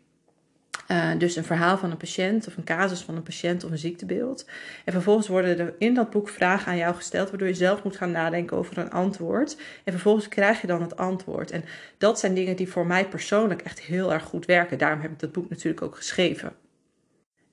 Uh, 0.87 1.11
dus 1.17 1.35
een 1.35 1.43
verhaal 1.43 1.77
van 1.77 1.91
een 1.91 1.97
patiënt 1.97 2.47
of 2.47 2.57
een 2.57 2.63
casus 2.63 3.01
van 3.01 3.15
een 3.15 3.23
patiënt 3.23 3.63
of 3.63 3.71
een 3.71 3.77
ziektebeeld. 3.77 4.45
En 4.85 4.93
vervolgens 4.93 5.27
worden 5.27 5.59
er 5.59 5.73
in 5.77 5.93
dat 5.93 6.09
boek 6.09 6.29
vragen 6.29 6.71
aan 6.71 6.77
jou 6.77 6.95
gesteld, 6.95 7.29
waardoor 7.29 7.47
je 7.47 7.53
zelf 7.53 7.83
moet 7.83 7.97
gaan 7.97 8.11
nadenken 8.11 8.57
over 8.57 8.77
een 8.77 8.91
antwoord. 8.91 9.57
En 9.83 9.91
vervolgens 9.91 10.27
krijg 10.27 10.61
je 10.61 10.67
dan 10.67 10.81
het 10.81 10.97
antwoord. 10.97 11.51
En 11.51 11.63
dat 11.97 12.19
zijn 12.19 12.33
dingen 12.33 12.55
die 12.55 12.69
voor 12.69 12.85
mij 12.85 13.07
persoonlijk 13.07 13.61
echt 13.61 13.79
heel 13.79 14.13
erg 14.13 14.23
goed 14.23 14.45
werken. 14.45 14.77
Daarom 14.77 15.01
heb 15.01 15.11
ik 15.11 15.19
dat 15.19 15.31
boek 15.31 15.49
natuurlijk 15.49 15.81
ook 15.81 15.95
geschreven. 15.95 16.53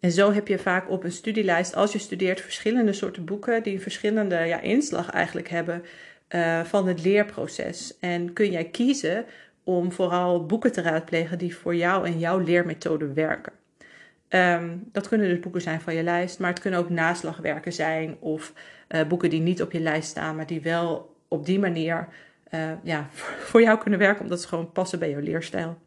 En 0.00 0.12
zo 0.12 0.32
heb 0.32 0.48
je 0.48 0.58
vaak 0.58 0.90
op 0.90 1.04
een 1.04 1.12
studielijst, 1.12 1.74
als 1.74 1.92
je 1.92 1.98
studeert, 1.98 2.40
verschillende 2.40 2.92
soorten 2.92 3.24
boeken 3.24 3.62
die 3.62 3.80
verschillende 3.80 4.36
ja, 4.36 4.60
inslag 4.60 5.10
eigenlijk 5.10 5.48
hebben 5.48 5.84
uh, 6.28 6.64
van 6.64 6.88
het 6.88 7.04
leerproces. 7.04 7.94
En 8.00 8.32
kun 8.32 8.50
jij 8.50 8.64
kiezen 8.64 9.24
om 9.64 9.92
vooral 9.92 10.46
boeken 10.46 10.72
te 10.72 10.82
raadplegen 10.82 11.38
die 11.38 11.56
voor 11.56 11.74
jou 11.74 12.06
en 12.06 12.18
jouw 12.18 12.38
leermethode 12.38 13.12
werken. 13.12 13.52
Um, 14.28 14.88
dat 14.92 15.08
kunnen 15.08 15.28
dus 15.28 15.40
boeken 15.40 15.60
zijn 15.60 15.80
van 15.80 15.94
je 15.94 16.02
lijst, 16.02 16.38
maar 16.38 16.50
het 16.50 16.60
kunnen 16.60 16.80
ook 16.80 16.90
naslagwerken 16.90 17.72
zijn 17.72 18.16
of 18.20 18.52
uh, 18.88 19.06
boeken 19.06 19.30
die 19.30 19.40
niet 19.40 19.62
op 19.62 19.72
je 19.72 19.80
lijst 19.80 20.08
staan, 20.08 20.36
maar 20.36 20.46
die 20.46 20.60
wel 20.60 21.14
op 21.28 21.46
die 21.46 21.58
manier 21.58 22.08
uh, 22.50 22.70
ja, 22.82 23.06
voor 23.48 23.62
jou 23.62 23.78
kunnen 23.78 23.98
werken, 23.98 24.22
omdat 24.22 24.40
ze 24.40 24.48
gewoon 24.48 24.72
passen 24.72 24.98
bij 24.98 25.10
jouw 25.10 25.20
leerstijl. 25.20 25.78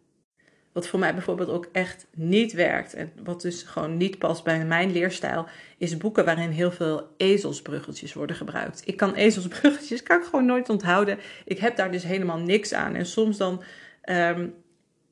Wat 0.76 0.88
voor 0.88 1.00
mij 1.00 1.14
bijvoorbeeld 1.14 1.50
ook 1.50 1.68
echt 1.72 2.06
niet 2.16 2.54
werkt 2.54 2.94
en 2.94 3.12
wat 3.24 3.42
dus 3.42 3.64
gewoon 3.64 3.98
niet 3.98 4.18
past 4.18 4.44
bij 4.44 4.66
mijn 4.66 4.92
leerstijl, 4.92 5.48
is 5.78 5.98
boeken 5.98 6.26
waarin 6.26 6.50
heel 6.50 6.72
veel 6.72 7.08
ezelsbruggetjes 7.18 8.14
worden 8.14 8.36
gebruikt. 8.36 8.82
Ik 8.86 8.98
kan 8.98 9.14
ezelsbruggetjes, 9.14 10.04
kan 10.04 10.20
ik 10.20 10.26
gewoon 10.26 10.46
nooit 10.46 10.70
onthouden. 10.70 11.18
Ik 11.46 11.58
heb 11.58 11.76
daar 11.76 11.92
dus 11.92 12.04
helemaal 12.04 12.38
niks 12.38 12.74
aan. 12.74 12.96
En 12.96 13.06
soms 13.06 13.38
dan 13.38 13.64
um, 14.10 14.54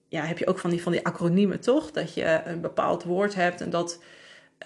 ja, 0.08 0.24
heb 0.24 0.38
je 0.38 0.48
ook 0.48 0.60
van 0.60 0.70
die, 0.70 0.82
van 0.82 0.91
die 0.91 1.05
acroniemen, 1.05 1.60
toch? 1.60 1.91
Dat 1.91 2.13
je 2.13 2.41
een 2.46 2.62
bepaald 2.62 3.03
woord 3.03 3.36
hebt 3.36 3.62
en 3.62 3.70
dat, 3.70 4.03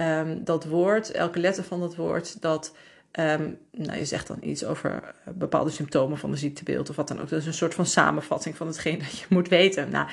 um, 0.01 0.44
dat 0.44 0.66
woord, 0.66 1.12
elke 1.12 1.39
letter 1.39 1.63
van 1.63 1.80
dat 1.80 1.96
woord, 1.96 2.42
dat... 2.42 2.75
Um, 3.20 3.58
nou, 3.72 3.98
je 3.98 4.06
zegt 4.06 4.27
dan 4.27 4.38
iets 4.42 4.66
over 4.66 5.16
bepaalde 5.34 5.70
symptomen 5.70 6.18
van 6.18 6.32
de 6.32 6.38
ziektebeeld 6.38 6.89
of 6.89 6.96
wat 6.96 7.08
dan 7.08 7.22
ook. 7.22 7.30
Dat 7.30 7.39
is 7.39 7.46
een 7.46 7.54
soort 7.54 7.74
van 7.74 7.86
samenvatting 7.86 8.56
van 8.58 8.68
hetgeen 8.68 9.00
dat 9.06 9.20
je 9.20 9.25
moet 9.30 9.48
weten. 9.48 9.89
Nou, 9.89 10.08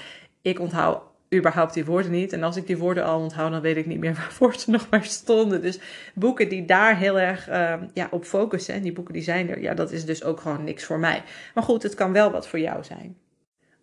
ik 0.45 0.61
onthoud 0.61 1.03
überhaupt 1.35 1.75
die 1.75 1.85
woorden 1.85 2.11
niet. 2.11 2.33
En 2.33 2.43
als 2.43 2.57
ik 2.57 2.67
die 2.67 2.79
woorden 2.79 3.05
al 3.05 3.21
onthoud, 3.21 3.51
dan 3.51 3.61
weet 3.61 3.77
ik 3.77 3.87
niet 3.87 3.99
meer 3.99 4.15
waarvoor 4.23 4.55
ze 4.55 4.71
nog 4.71 4.87
maar 4.91 5.05
stonden. 5.05 5.63
Dus 5.63 5.79
boeken 6.15 6.49
die 6.49 6.65
daar 6.65 6.97
heel 6.97 7.19
erg 7.19 7.49
uh, 7.49 7.75
ja, 7.93 8.09
op 8.11 8.25
focussen, 8.25 8.75
en 8.75 8.83
die 8.83 8.93
boeken 8.93 9.15
die 9.15 9.23
zijn 9.23 9.51
er, 9.51 9.61
ja, 9.61 9.75
dat 9.75 9.93
is 9.93 10.05
dus 10.05 10.25
ook 10.25 10.41
gewoon 10.41 10.65
niks 10.65 10.85
voor 10.85 10.99
mij. 10.99 11.23
Maar 11.55 11.65
goed, 11.65 11.83
het 11.83 11.95
kan 11.95 12.13
wel 12.13 12.31
wat 12.31 12.49
voor 12.49 12.59
jou 12.59 12.85
zijn. 12.85 13.17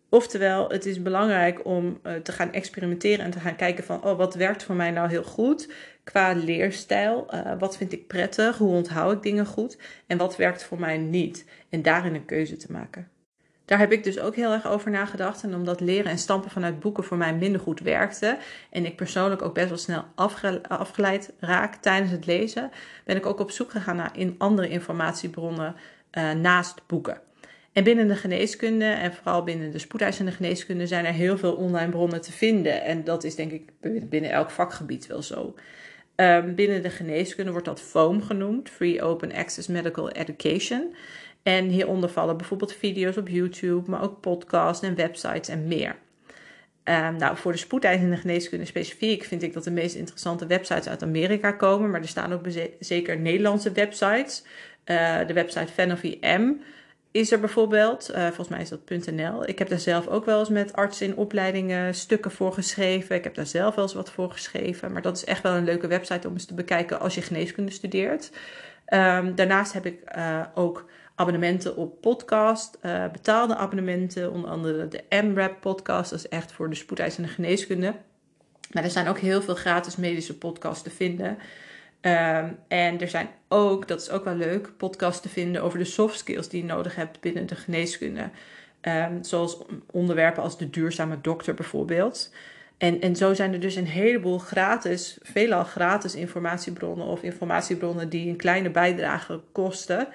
Oftewel, 0.09 0.69
het 0.69 0.85
is 0.85 1.01
belangrijk 1.01 1.65
om 1.65 1.99
uh, 2.03 2.13
te 2.13 2.31
gaan 2.31 2.51
experimenteren 2.51 3.25
en 3.25 3.31
te 3.31 3.39
gaan 3.39 3.55
kijken 3.55 3.83
van, 3.83 4.03
oh, 4.03 4.17
wat 4.17 4.35
werkt 4.35 4.63
voor 4.63 4.75
mij 4.75 4.91
nou 4.91 5.09
heel 5.09 5.23
goed 5.23 5.73
qua 6.03 6.33
leerstijl? 6.33 7.27
Uh, 7.33 7.51
wat 7.59 7.77
vind 7.77 7.91
ik 7.91 8.07
prettig? 8.07 8.57
Hoe 8.57 8.75
onthoud 8.75 9.13
ik 9.13 9.21
dingen 9.21 9.45
goed? 9.45 9.77
En 10.07 10.17
wat 10.17 10.35
werkt 10.35 10.63
voor 10.63 10.79
mij 10.79 10.97
niet? 10.97 11.45
En 11.69 11.81
daarin 11.81 12.15
een 12.15 12.25
keuze 12.25 12.57
te 12.57 12.71
maken. 12.71 13.07
Daar 13.71 13.79
heb 13.79 13.91
ik 13.91 14.03
dus 14.03 14.19
ook 14.19 14.35
heel 14.35 14.51
erg 14.51 14.67
over 14.67 14.91
nagedacht. 14.91 15.43
En 15.43 15.55
omdat 15.55 15.79
leren 15.79 16.11
en 16.11 16.17
stampen 16.17 16.51
vanuit 16.51 16.79
boeken 16.79 17.03
voor 17.03 17.17
mij 17.17 17.35
minder 17.35 17.61
goed 17.61 17.79
werkte. 17.79 18.37
En 18.69 18.85
ik 18.85 18.95
persoonlijk 18.95 19.41
ook 19.41 19.53
best 19.53 19.69
wel 19.69 19.77
snel 19.77 20.03
afgeleid 20.67 21.33
raak 21.39 21.75
tijdens 21.75 22.11
het 22.11 22.25
lezen. 22.25 22.71
Ben 23.05 23.15
ik 23.15 23.25
ook 23.25 23.39
op 23.39 23.51
zoek 23.51 23.71
gegaan 23.71 23.95
naar 23.95 24.17
in 24.17 24.35
andere 24.37 24.69
informatiebronnen 24.69 25.75
uh, 26.11 26.31
naast 26.31 26.81
boeken. 26.87 27.21
En 27.71 27.83
binnen 27.83 28.07
de 28.07 28.15
geneeskunde 28.15 28.85
en 28.85 29.13
vooral 29.13 29.43
binnen 29.43 29.71
de 29.71 29.79
spoedeisende 29.79 30.31
geneeskunde 30.31 30.87
zijn 30.87 31.05
er 31.05 31.13
heel 31.13 31.37
veel 31.37 31.53
online 31.53 31.91
bronnen 31.91 32.21
te 32.21 32.31
vinden. 32.31 32.83
En 32.83 33.03
dat 33.03 33.23
is 33.23 33.35
denk 33.35 33.51
ik 33.51 33.71
binnen 34.09 34.31
elk 34.31 34.49
vakgebied 34.49 35.07
wel 35.07 35.21
zo. 35.21 35.55
Um, 36.15 36.55
binnen 36.55 36.81
de 36.81 36.89
geneeskunde 36.89 37.51
wordt 37.51 37.65
dat 37.65 37.81
FOAM 37.81 38.21
genoemd, 38.21 38.69
Free 38.69 39.01
Open 39.01 39.33
Access 39.33 39.67
Medical 39.67 40.09
Education. 40.09 40.95
En 41.43 41.65
hieronder 41.65 42.09
vallen 42.09 42.37
bijvoorbeeld 42.37 42.73
video's 42.73 43.17
op 43.17 43.27
YouTube, 43.27 43.89
maar 43.89 44.03
ook 44.03 44.19
podcasts 44.19 44.83
en 44.83 44.95
websites 44.95 45.49
en 45.49 45.67
meer. 45.67 45.95
Um, 46.83 47.15
nou, 47.15 47.37
voor 47.37 47.51
de 47.51 47.57
spoedeisende 47.57 48.17
geneeskunde 48.17 48.65
specifiek 48.65 49.23
vind 49.23 49.43
ik 49.43 49.53
dat 49.53 49.63
de 49.63 49.71
meest 49.71 49.95
interessante 49.95 50.45
websites 50.45 50.87
uit 50.87 51.03
Amerika 51.03 51.51
komen. 51.51 51.89
Maar 51.89 52.01
er 52.01 52.07
staan 52.07 52.33
ook 52.33 52.45
zeker 52.79 53.19
Nederlandse 53.19 53.71
websites. 53.71 54.43
Uh, 54.85 55.27
de 55.27 55.33
website 55.33 55.73
Fan 55.73 56.61
is 57.11 57.31
er 57.31 57.39
bijvoorbeeld. 57.39 58.11
Uh, 58.11 58.25
volgens 58.25 58.47
mij 58.47 58.61
is 58.61 58.69
dat 58.69 58.89
.nl. 58.89 59.47
Ik 59.49 59.59
heb 59.59 59.69
daar 59.69 59.79
zelf 59.79 60.07
ook 60.07 60.25
wel 60.25 60.39
eens 60.39 60.49
met 60.49 60.73
artsen 60.73 61.05
in 61.07 61.15
opleidingen 61.15 61.95
stukken 61.95 62.31
voor 62.31 62.53
geschreven. 62.53 63.15
Ik 63.15 63.23
heb 63.23 63.35
daar 63.35 63.45
zelf 63.45 63.75
wel 63.75 63.83
eens 63.83 63.93
wat 63.93 64.11
voor 64.11 64.31
geschreven. 64.31 64.91
Maar 64.91 65.01
dat 65.01 65.17
is 65.17 65.25
echt 65.25 65.43
wel 65.43 65.53
een 65.53 65.63
leuke 65.63 65.87
website 65.87 66.27
om 66.27 66.33
eens 66.33 66.45
te 66.45 66.53
bekijken 66.53 66.99
als 66.99 67.15
je 67.15 67.21
geneeskunde 67.21 67.71
studeert. 67.71 68.31
Um, 68.93 69.35
daarnaast 69.35 69.73
heb 69.73 69.85
ik 69.85 70.17
uh, 70.17 70.41
ook 70.55 70.85
abonnementen 71.15 71.75
op 71.75 72.01
podcast, 72.01 72.77
uh, 72.85 73.11
betaalde 73.11 73.55
abonnementen, 73.55 74.31
onder 74.31 74.49
andere 74.49 74.87
de 74.87 75.21
MRAP 75.23 75.61
podcast, 75.61 76.09
dat 76.09 76.19
is 76.19 76.27
echt 76.27 76.51
voor 76.51 76.69
de 76.69 76.75
spoedeisende 76.75 77.29
geneeskunde. 77.29 77.93
Maar 78.71 78.83
er 78.83 78.89
zijn 78.89 79.07
ook 79.07 79.19
heel 79.19 79.41
veel 79.41 79.55
gratis 79.55 79.95
medische 79.95 80.37
podcasts 80.37 80.83
te 80.83 80.89
vinden. 80.89 81.37
Um, 82.01 82.57
en 82.67 82.99
er 82.99 83.07
zijn 83.07 83.29
ook, 83.47 83.87
dat 83.87 84.01
is 84.01 84.09
ook 84.09 84.23
wel 84.23 84.35
leuk, 84.35 84.71
podcasts 84.77 85.21
te 85.21 85.29
vinden 85.29 85.63
over 85.63 85.79
de 85.79 85.85
soft 85.85 86.17
skills 86.17 86.49
die 86.49 86.61
je 86.61 86.67
nodig 86.67 86.95
hebt 86.95 87.19
binnen 87.19 87.45
de 87.45 87.55
geneeskunde. 87.55 88.29
Um, 88.81 89.23
zoals 89.23 89.57
onderwerpen 89.91 90.43
als 90.43 90.57
de 90.57 90.69
duurzame 90.69 91.21
dokter 91.21 91.53
bijvoorbeeld. 91.53 92.31
En, 92.77 93.01
en 93.01 93.15
zo 93.15 93.33
zijn 93.33 93.53
er 93.53 93.59
dus 93.59 93.75
een 93.75 93.87
heleboel 93.87 94.37
gratis, 94.37 95.17
veelal 95.21 95.63
gratis 95.63 96.15
informatiebronnen 96.15 97.05
of 97.05 97.23
informatiebronnen 97.23 98.09
die 98.09 98.29
een 98.29 98.35
kleine 98.35 98.69
bijdrage 98.69 99.41
kosten 99.51 100.07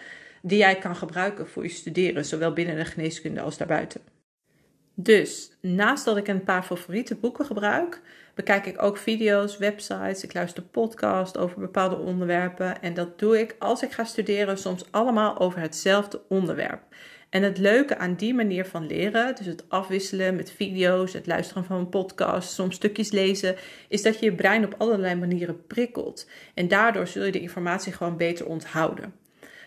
die 0.47 0.59
jij 0.59 0.79
kan 0.79 0.97
gebruiken 0.97 1.49
voor 1.49 1.63
je 1.63 1.69
studeren, 1.69 2.25
zowel 2.25 2.53
binnen 2.53 2.77
de 2.77 2.85
geneeskunde 2.85 3.41
als 3.41 3.57
daarbuiten. 3.57 4.01
Dus 4.95 5.51
naast 5.61 6.05
dat 6.05 6.17
ik 6.17 6.29
een 6.29 6.45
paar 6.45 6.63
favoriete 6.63 7.15
boeken 7.15 7.45
gebruik, 7.45 8.01
bekijk 8.35 8.67
ik 8.67 8.83
ook 8.83 8.97
video's, 8.97 9.59
websites, 9.59 10.25
ik 10.25 10.35
luister 10.35 10.63
podcasts 10.63 11.39
over 11.39 11.61
bepaalde 11.61 11.97
onderwerpen 11.97 12.83
en 12.83 12.95
dat 12.95 13.19
doe 13.19 13.41
ik 13.41 13.57
als 13.59 13.83
ik 13.83 13.93
ga 13.93 14.05
studeren 14.05 14.59
soms 14.59 14.85
allemaal 14.91 15.39
over 15.39 15.61
hetzelfde 15.61 16.21
onderwerp. 16.29 16.83
En 17.31 17.43
het 17.43 17.59
leuke 17.59 17.99
aan 17.99 18.15
die 18.15 18.35
manier 18.35 18.65
van 18.65 18.87
leren, 18.87 19.35
dus 19.35 19.47
het 19.47 19.65
afwisselen 19.69 20.37
met 20.37 20.51
video's, 20.51 21.13
het 21.13 21.27
luisteren 21.27 21.65
van 21.65 21.79
een 21.79 21.89
podcast, 21.89 22.53
soms 22.53 22.75
stukjes 22.75 23.11
lezen, 23.11 23.57
is 23.89 24.03
dat 24.03 24.19
je 24.19 24.25
je 24.25 24.35
brein 24.35 24.65
op 24.65 24.75
allerlei 24.79 25.15
manieren 25.15 25.67
prikkelt. 25.67 26.29
En 26.55 26.69
daardoor 26.69 27.07
zul 27.07 27.25
je 27.25 27.33
de 27.33 27.41
informatie 27.41 27.93
gewoon 27.93 28.17
beter 28.17 28.47
onthouden. 28.47 29.26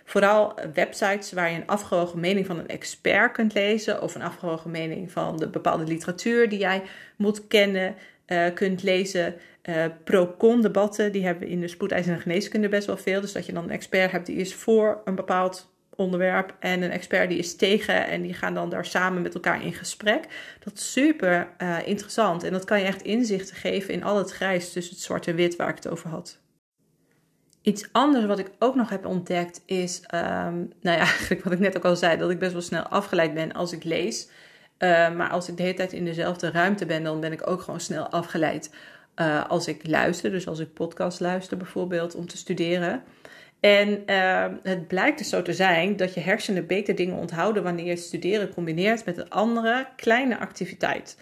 Vooral 0.09 0.53
websites 0.73 1.31
waar 1.31 1.51
je 1.51 1.55
een 1.55 1.67
afgewogen 1.67 2.19
mening 2.19 2.45
van 2.45 2.59
een 2.59 2.67
expert 2.67 3.31
kunt 3.31 3.53
lezen 3.53 4.01
of 4.01 4.15
een 4.15 4.21
afgewogen 4.21 4.71
mening 4.71 5.11
van 5.11 5.37
de 5.37 5.47
bepaalde 5.47 5.83
literatuur 5.83 6.49
die 6.49 6.59
jij 6.59 6.81
moet 7.15 7.47
kennen, 7.47 7.95
uh, 8.27 8.45
kunt 8.53 8.83
lezen. 8.83 9.35
Uh, 9.63 9.85
pro-con 10.03 10.61
debatten, 10.61 11.11
die 11.11 11.25
hebben 11.25 11.47
we 11.47 11.53
in 11.53 11.59
de 11.59 11.67
spoedeisende 11.67 12.19
geneeskunde 12.19 12.69
best 12.69 12.87
wel 12.87 12.97
veel. 12.97 13.21
Dus 13.21 13.31
dat 13.31 13.45
je 13.45 13.53
dan 13.53 13.63
een 13.63 13.69
expert 13.69 14.11
hebt 14.11 14.25
die 14.25 14.35
is 14.35 14.55
voor 14.55 15.01
een 15.05 15.15
bepaald 15.15 15.71
onderwerp 15.95 16.55
en 16.59 16.81
een 16.81 16.91
expert 16.91 17.29
die 17.29 17.37
is 17.37 17.55
tegen 17.55 18.07
en 18.07 18.21
die 18.21 18.33
gaan 18.33 18.53
dan 18.53 18.69
daar 18.69 18.85
samen 18.85 19.21
met 19.21 19.33
elkaar 19.33 19.65
in 19.65 19.73
gesprek. 19.73 20.23
Dat 20.63 20.73
is 20.73 20.91
super 20.91 21.47
uh, 21.61 21.77
interessant 21.85 22.43
en 22.43 22.51
dat 22.51 22.65
kan 22.65 22.79
je 22.79 22.85
echt 22.85 23.01
inzichten 23.01 23.55
geven 23.55 23.93
in 23.93 24.03
al 24.03 24.17
het 24.17 24.31
grijs 24.31 24.71
tussen 24.71 24.93
het 24.93 25.03
zwart 25.03 25.27
en 25.27 25.35
wit 25.35 25.55
waar 25.55 25.69
ik 25.69 25.75
het 25.75 25.87
over 25.87 26.09
had. 26.09 26.39
Iets 27.61 27.89
anders 27.91 28.25
wat 28.25 28.39
ik 28.39 28.51
ook 28.59 28.75
nog 28.75 28.89
heb 28.89 29.05
ontdekt 29.05 29.61
is, 29.65 30.01
um, 30.13 30.71
nou 30.81 30.97
ja, 30.97 31.03
eigenlijk 31.13 31.43
wat 31.43 31.53
ik 31.53 31.59
net 31.59 31.77
ook 31.77 31.85
al 31.85 31.95
zei, 31.95 32.17
dat 32.17 32.29
ik 32.29 32.39
best 32.39 32.51
wel 32.51 32.61
snel 32.61 32.83
afgeleid 32.83 33.33
ben 33.33 33.51
als 33.51 33.71
ik 33.71 33.83
lees. 33.83 34.29
Uh, 34.79 35.15
maar 35.15 35.29
als 35.29 35.49
ik 35.49 35.57
de 35.57 35.63
hele 35.63 35.75
tijd 35.75 35.93
in 35.93 36.05
dezelfde 36.05 36.51
ruimte 36.51 36.85
ben, 36.85 37.03
dan 37.03 37.19
ben 37.19 37.31
ik 37.31 37.47
ook 37.49 37.61
gewoon 37.61 37.79
snel 37.79 38.07
afgeleid 38.07 38.71
uh, 39.15 39.45
als 39.47 39.67
ik 39.67 39.87
luister. 39.87 40.31
Dus 40.31 40.47
als 40.47 40.59
ik 40.59 40.73
podcast 40.73 41.19
luister 41.19 41.57
bijvoorbeeld 41.57 42.15
om 42.15 42.27
te 42.27 42.37
studeren. 42.37 43.03
En 43.59 44.03
uh, 44.05 44.45
het 44.63 44.87
blijkt 44.87 45.17
dus 45.17 45.29
zo 45.29 45.41
te 45.41 45.53
zijn 45.53 45.95
dat 45.95 46.13
je 46.13 46.19
hersenen 46.19 46.67
beter 46.67 46.95
dingen 46.95 47.15
onthouden 47.15 47.63
wanneer 47.63 47.85
je 47.85 47.95
studeren 47.95 48.53
combineert 48.53 49.05
met 49.05 49.17
een 49.17 49.29
andere 49.29 49.87
kleine 49.95 50.39
activiteit. 50.39 51.17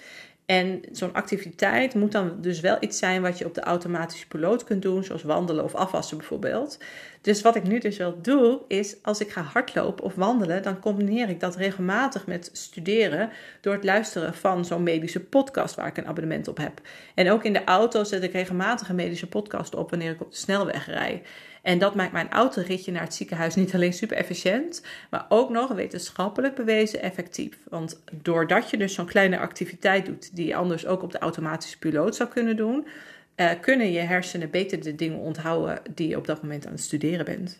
En 0.47 0.81
zo'n 0.91 1.13
activiteit 1.13 1.93
moet 1.93 2.11
dan 2.11 2.41
dus 2.41 2.59
wel 2.59 2.77
iets 2.79 2.97
zijn 2.97 3.21
wat 3.21 3.37
je 3.37 3.45
op 3.45 3.53
de 3.53 3.61
automatische 3.61 4.27
piloot 4.27 4.63
kunt 4.63 4.81
doen, 4.81 5.03
zoals 5.03 5.23
wandelen 5.23 5.63
of 5.63 5.75
afwassen 5.75 6.17
bijvoorbeeld. 6.17 6.79
Dus 7.21 7.41
wat 7.41 7.55
ik 7.55 7.63
nu 7.63 7.79
dus 7.79 7.97
wel 7.97 8.21
doe, 8.21 8.61
is 8.67 8.95
als 9.01 9.19
ik 9.19 9.29
ga 9.29 9.41
hardlopen 9.41 10.03
of 10.03 10.15
wandelen, 10.15 10.63
dan 10.63 10.79
combineer 10.79 11.29
ik 11.29 11.39
dat 11.39 11.55
regelmatig 11.55 12.27
met 12.27 12.49
studeren 12.53 13.29
door 13.61 13.73
het 13.73 13.83
luisteren 13.83 14.33
van 14.33 14.65
zo'n 14.65 14.83
medische 14.83 15.19
podcast 15.19 15.75
waar 15.75 15.87
ik 15.87 15.97
een 15.97 16.07
abonnement 16.07 16.47
op 16.47 16.57
heb. 16.57 16.81
En 17.15 17.31
ook 17.31 17.43
in 17.43 17.53
de 17.53 17.63
auto 17.63 18.03
zet 18.03 18.23
ik 18.23 18.31
regelmatig 18.31 18.89
een 18.89 18.95
medische 18.95 19.27
podcast 19.27 19.75
op 19.75 19.89
wanneer 19.89 20.11
ik 20.11 20.21
op 20.21 20.31
de 20.31 20.37
snelweg 20.37 20.85
rij. 20.85 21.21
En 21.67 21.79
dat 21.79 21.95
maakt 21.95 22.11
mijn 22.11 22.31
autoritje 22.31 22.91
naar 22.91 23.01
het 23.01 23.13
ziekenhuis 23.13 23.55
niet 23.55 23.73
alleen 23.73 23.93
super 23.93 24.17
efficiënt, 24.17 24.81
maar 25.09 25.25
ook 25.29 25.49
nog 25.49 25.71
wetenschappelijk 25.73 26.55
bewezen 26.55 27.01
effectief. 27.01 27.57
Want 27.69 28.03
doordat 28.11 28.69
je 28.69 28.77
dus 28.77 28.93
zo'n 28.93 29.05
kleine 29.05 29.39
activiteit 29.39 30.05
doet 30.05 30.35
die 30.35 30.47
je 30.47 30.55
anders 30.55 30.85
ook 30.85 31.03
op 31.03 31.11
de 31.11 31.17
automatische 31.17 31.77
piloot 31.77 32.15
zou 32.15 32.29
kunnen 32.29 32.55
doen, 32.55 32.87
uh, 33.35 33.49
kunnen 33.61 33.91
je 33.91 33.99
hersenen 33.99 34.49
beter 34.49 34.81
de 34.81 34.95
dingen 34.95 35.19
onthouden 35.19 35.81
die 35.93 36.07
je 36.07 36.17
op 36.17 36.27
dat 36.27 36.41
moment 36.41 36.65
aan 36.65 36.71
het 36.71 36.81
studeren 36.81 37.25
bent. 37.25 37.59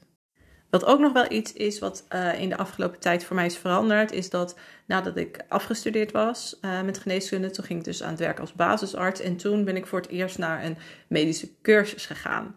Wat 0.69 0.85
ook 0.85 0.99
nog 0.99 1.13
wel 1.13 1.31
iets 1.31 1.53
is 1.53 1.79
wat 1.79 2.05
uh, 2.15 2.41
in 2.41 2.49
de 2.49 2.57
afgelopen 2.57 2.99
tijd 2.99 3.23
voor 3.23 3.35
mij 3.35 3.45
is 3.45 3.57
veranderd, 3.57 4.11
is 4.11 4.29
dat 4.29 4.59
nadat 4.85 5.17
ik 5.17 5.39
afgestudeerd 5.47 6.11
was 6.11 6.57
uh, 6.61 6.81
met 6.81 6.97
geneeskunde, 6.97 7.49
toen 7.49 7.65
ging 7.65 7.79
ik 7.79 7.85
dus 7.85 8.03
aan 8.03 8.09
het 8.09 8.19
werk 8.19 8.39
als 8.39 8.53
basisarts 8.53 9.19
en 9.19 9.37
toen 9.37 9.63
ben 9.63 9.75
ik 9.75 9.85
voor 9.85 9.99
het 9.99 10.09
eerst 10.09 10.37
naar 10.37 10.63
een 10.63 10.77
medische 11.07 11.49
cursus 11.61 12.05
gegaan. 12.05 12.55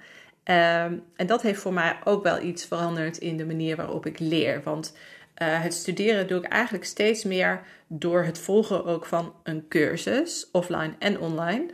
Um, 0.51 1.03
en 1.17 1.27
dat 1.27 1.43
heeft 1.43 1.61
voor 1.61 1.73
mij 1.73 1.97
ook 2.05 2.23
wel 2.23 2.43
iets 2.43 2.65
veranderd 2.65 3.19
in 3.19 3.37
de 3.37 3.47
manier 3.47 3.77
waarop 3.77 4.07
ik 4.07 4.19
leer. 4.19 4.63
Want 4.65 4.97
uh, 5.43 5.63
het 5.63 5.75
studeren 5.75 6.27
doe 6.27 6.39
ik 6.39 6.45
eigenlijk 6.45 6.85
steeds 6.85 7.25
meer 7.25 7.61
door 7.87 8.23
het 8.23 8.39
volgen 8.39 8.85
ook 8.85 9.07
van 9.07 9.35
een 9.43 9.69
cursus, 9.69 10.49
offline 10.53 10.93
en 10.99 11.21
online. 11.21 11.67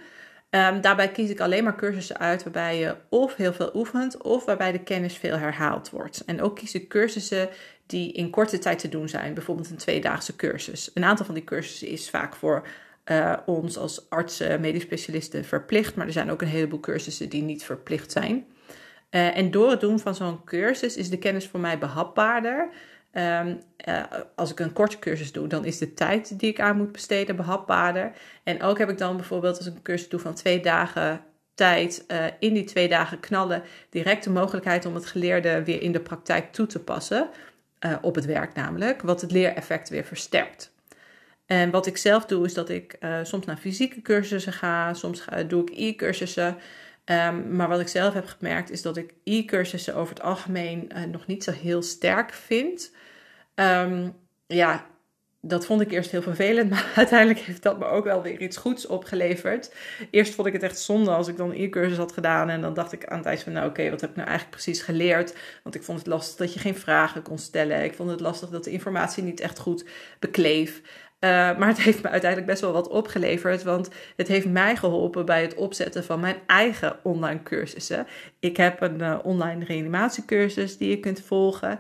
Um, 0.50 0.80
daarbij 0.80 1.10
kies 1.10 1.30
ik 1.30 1.40
alleen 1.40 1.64
maar 1.64 1.76
cursussen 1.76 2.18
uit 2.18 2.42
waarbij 2.42 2.78
je 2.78 2.96
of 3.08 3.34
heel 3.34 3.52
veel 3.52 3.70
oefent 3.74 4.22
of 4.22 4.44
waarbij 4.44 4.72
de 4.72 4.82
kennis 4.82 5.16
veel 5.16 5.36
herhaald 5.36 5.90
wordt. 5.90 6.24
En 6.24 6.42
ook 6.42 6.56
kies 6.56 6.74
ik 6.74 6.88
cursussen 6.88 7.48
die 7.86 8.12
in 8.12 8.30
korte 8.30 8.58
tijd 8.58 8.78
te 8.78 8.88
doen 8.88 9.08
zijn, 9.08 9.34
bijvoorbeeld 9.34 9.70
een 9.70 9.76
tweedaagse 9.76 10.36
cursus. 10.36 10.90
Een 10.94 11.04
aantal 11.04 11.26
van 11.26 11.34
die 11.34 11.44
cursussen 11.44 11.88
is 11.88 12.10
vaak 12.10 12.34
voor 12.34 12.66
uh, 13.04 13.36
ons 13.46 13.78
als 13.78 14.10
artsen, 14.10 14.60
medisch 14.60 14.82
specialisten 14.82 15.44
verplicht, 15.44 15.94
maar 15.94 16.06
er 16.06 16.12
zijn 16.12 16.30
ook 16.30 16.42
een 16.42 16.48
heleboel 16.48 16.80
cursussen 16.80 17.28
die 17.28 17.42
niet 17.42 17.64
verplicht 17.64 18.12
zijn. 18.12 18.46
Uh, 19.16 19.36
en 19.36 19.50
door 19.50 19.70
het 19.70 19.80
doen 19.80 19.98
van 19.98 20.14
zo'n 20.14 20.44
cursus 20.44 20.96
is 20.96 21.10
de 21.10 21.18
kennis 21.18 21.46
voor 21.46 21.60
mij 21.60 21.78
behapbaarder. 21.78 22.68
Um, 23.12 23.60
uh, 23.88 24.02
als 24.34 24.50
ik 24.50 24.60
een 24.60 24.72
korte 24.72 24.98
cursus 24.98 25.32
doe, 25.32 25.46
dan 25.46 25.64
is 25.64 25.78
de 25.78 25.94
tijd 25.94 26.38
die 26.38 26.50
ik 26.50 26.60
aan 26.60 26.76
moet 26.76 26.92
besteden 26.92 27.36
behapbaarder. 27.36 28.12
En 28.42 28.62
ook 28.62 28.78
heb 28.78 28.90
ik 28.90 28.98
dan 28.98 29.16
bijvoorbeeld 29.16 29.56
als 29.56 29.66
ik 29.66 29.74
een 29.74 29.82
cursus 29.82 30.08
doe 30.08 30.20
van 30.20 30.34
twee 30.34 30.60
dagen 30.60 31.20
tijd, 31.54 32.04
uh, 32.08 32.24
in 32.38 32.54
die 32.54 32.64
twee 32.64 32.88
dagen 32.88 33.20
knallen, 33.20 33.62
direct 33.90 34.24
de 34.24 34.30
mogelijkheid 34.30 34.86
om 34.86 34.94
het 34.94 35.06
geleerde 35.06 35.64
weer 35.64 35.82
in 35.82 35.92
de 35.92 36.00
praktijk 36.00 36.52
toe 36.52 36.66
te 36.66 36.80
passen. 36.80 37.28
Op 38.00 38.14
het 38.14 38.24
werk 38.24 38.54
namelijk, 38.54 39.02
wat 39.02 39.20
het 39.20 39.30
leereffect 39.30 39.88
weer 39.88 40.04
versterkt. 40.04 40.72
En 41.46 41.70
wat 41.70 41.86
ik 41.86 41.96
zelf 41.96 42.26
doe, 42.26 42.44
is 42.44 42.54
dat 42.54 42.68
ik 42.68 42.98
soms 43.22 43.46
naar 43.46 43.56
fysieke 43.56 44.02
cursussen 44.02 44.52
ga, 44.52 44.94
soms 44.94 45.24
doe 45.48 45.62
ik 45.62 45.70
e-cursussen. 45.70 46.56
Um, 47.10 47.56
maar 47.56 47.68
wat 47.68 47.80
ik 47.80 47.88
zelf 47.88 48.14
heb 48.14 48.26
gemerkt 48.26 48.70
is 48.70 48.82
dat 48.82 48.96
ik 48.96 49.14
e-cursussen 49.24 49.94
over 49.94 50.14
het 50.14 50.22
algemeen 50.22 50.90
uh, 50.96 51.04
nog 51.04 51.26
niet 51.26 51.44
zo 51.44 51.52
heel 51.52 51.82
sterk 51.82 52.32
vind. 52.32 52.92
Um, 53.54 54.16
ja, 54.46 54.86
dat 55.40 55.66
vond 55.66 55.80
ik 55.80 55.90
eerst 55.90 56.10
heel 56.10 56.22
vervelend, 56.22 56.70
maar 56.70 56.92
uiteindelijk 56.94 57.38
heeft 57.38 57.62
dat 57.62 57.78
me 57.78 57.84
ook 57.84 58.04
wel 58.04 58.22
weer 58.22 58.40
iets 58.40 58.56
goeds 58.56 58.86
opgeleverd. 58.86 59.74
Eerst 60.10 60.34
vond 60.34 60.46
ik 60.46 60.52
het 60.52 60.62
echt 60.62 60.78
zonde 60.78 61.10
als 61.10 61.28
ik 61.28 61.36
dan 61.36 61.52
e-cursus 61.52 61.96
had 61.96 62.12
gedaan 62.12 62.48
en 62.48 62.60
dan 62.60 62.74
dacht 62.74 62.92
ik 62.92 63.06
aan 63.06 63.18
het 63.18 63.26
eind 63.26 63.42
van, 63.42 63.52
nou 63.52 63.68
oké, 63.68 63.90
wat 63.90 64.00
heb 64.00 64.10
ik 64.10 64.16
nou 64.16 64.28
eigenlijk 64.28 64.60
precies 64.60 64.82
geleerd? 64.82 65.34
Want 65.62 65.74
ik 65.74 65.82
vond 65.82 65.98
het 65.98 66.06
lastig 66.06 66.36
dat 66.36 66.52
je 66.52 66.60
geen 66.60 66.76
vragen 66.76 67.22
kon 67.22 67.38
stellen. 67.38 67.84
Ik 67.84 67.94
vond 67.94 68.10
het 68.10 68.20
lastig 68.20 68.48
dat 68.48 68.64
de 68.64 68.70
informatie 68.70 69.22
niet 69.22 69.40
echt 69.40 69.58
goed 69.58 69.84
bekleef. 70.18 70.82
Uh, 71.20 71.30
maar 71.58 71.68
het 71.68 71.80
heeft 71.80 72.02
me 72.02 72.08
uiteindelijk 72.08 72.50
best 72.50 72.62
wel 72.62 72.72
wat 72.72 72.88
opgeleverd, 72.88 73.62
want 73.62 73.88
het 74.16 74.28
heeft 74.28 74.48
mij 74.48 74.76
geholpen 74.76 75.24
bij 75.24 75.42
het 75.42 75.54
opzetten 75.54 76.04
van 76.04 76.20
mijn 76.20 76.36
eigen 76.46 76.96
online 77.02 77.42
cursussen. 77.42 78.06
Ik 78.40 78.56
heb 78.56 78.80
een 78.80 79.00
uh, 79.00 79.18
online 79.22 79.64
reanimatiecursus 79.64 80.76
die 80.76 80.90
je 80.90 81.00
kunt 81.00 81.20
volgen. 81.20 81.78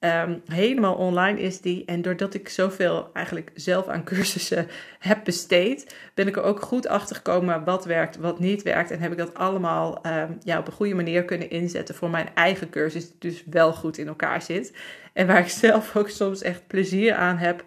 Um, 0.00 0.42
helemaal 0.46 0.94
online 0.94 1.40
is 1.40 1.60
die. 1.60 1.84
En 1.84 2.02
doordat 2.02 2.34
ik 2.34 2.48
zoveel 2.48 3.10
eigenlijk 3.12 3.50
zelf 3.54 3.86
aan 3.88 4.04
cursussen 4.04 4.66
heb 4.98 5.24
besteed, 5.24 5.96
ben 6.14 6.26
ik 6.26 6.36
er 6.36 6.42
ook 6.42 6.60
goed 6.60 6.88
achter 6.88 7.16
gekomen 7.16 7.64
wat 7.64 7.84
werkt, 7.84 8.16
wat 8.16 8.38
niet 8.38 8.62
werkt. 8.62 8.90
En 8.90 9.00
heb 9.00 9.12
ik 9.12 9.18
dat 9.18 9.34
allemaal 9.34 10.06
um, 10.06 10.38
ja, 10.42 10.58
op 10.58 10.66
een 10.66 10.72
goede 10.72 10.94
manier 10.94 11.24
kunnen 11.24 11.50
inzetten 11.50 11.94
voor 11.94 12.10
mijn 12.10 12.28
eigen 12.34 12.70
cursus, 12.70 13.08
die 13.08 13.30
dus 13.30 13.42
wel 13.50 13.72
goed 13.72 13.98
in 13.98 14.08
elkaar 14.08 14.42
zit. 14.42 14.72
En 15.12 15.26
waar 15.26 15.38
ik 15.38 15.48
zelf 15.66 15.96
ook 15.96 16.08
soms 16.08 16.42
echt 16.42 16.66
plezier 16.66 17.14
aan 17.14 17.36
heb. 17.36 17.64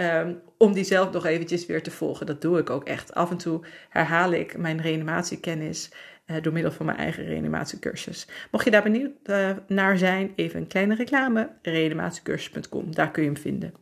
Um, 0.00 0.42
om 0.58 0.72
die 0.72 0.84
zelf 0.84 1.12
nog 1.12 1.26
eventjes 1.26 1.66
weer 1.66 1.82
te 1.82 1.90
volgen. 1.90 2.26
Dat 2.26 2.40
doe 2.40 2.58
ik 2.58 2.70
ook 2.70 2.84
echt. 2.84 3.14
Af 3.14 3.30
en 3.30 3.36
toe 3.36 3.60
herhaal 3.88 4.32
ik 4.32 4.56
mijn 4.56 4.80
reanimatiekennis 4.80 5.90
uh, 6.26 6.42
door 6.42 6.52
middel 6.52 6.72
van 6.72 6.86
mijn 6.86 6.98
eigen 6.98 7.24
reanimatiecursus. 7.24 8.26
Mocht 8.50 8.64
je 8.64 8.70
daar 8.70 8.82
benieuwd 8.82 9.10
uh, 9.24 9.50
naar 9.66 9.98
zijn, 9.98 10.32
even 10.36 10.60
een 10.60 10.66
kleine 10.66 10.94
reclame: 10.94 11.50
reanimatiecursus.com. 11.62 12.94
Daar 12.94 13.10
kun 13.10 13.22
je 13.22 13.28
hem 13.28 13.38
vinden. 13.38 13.74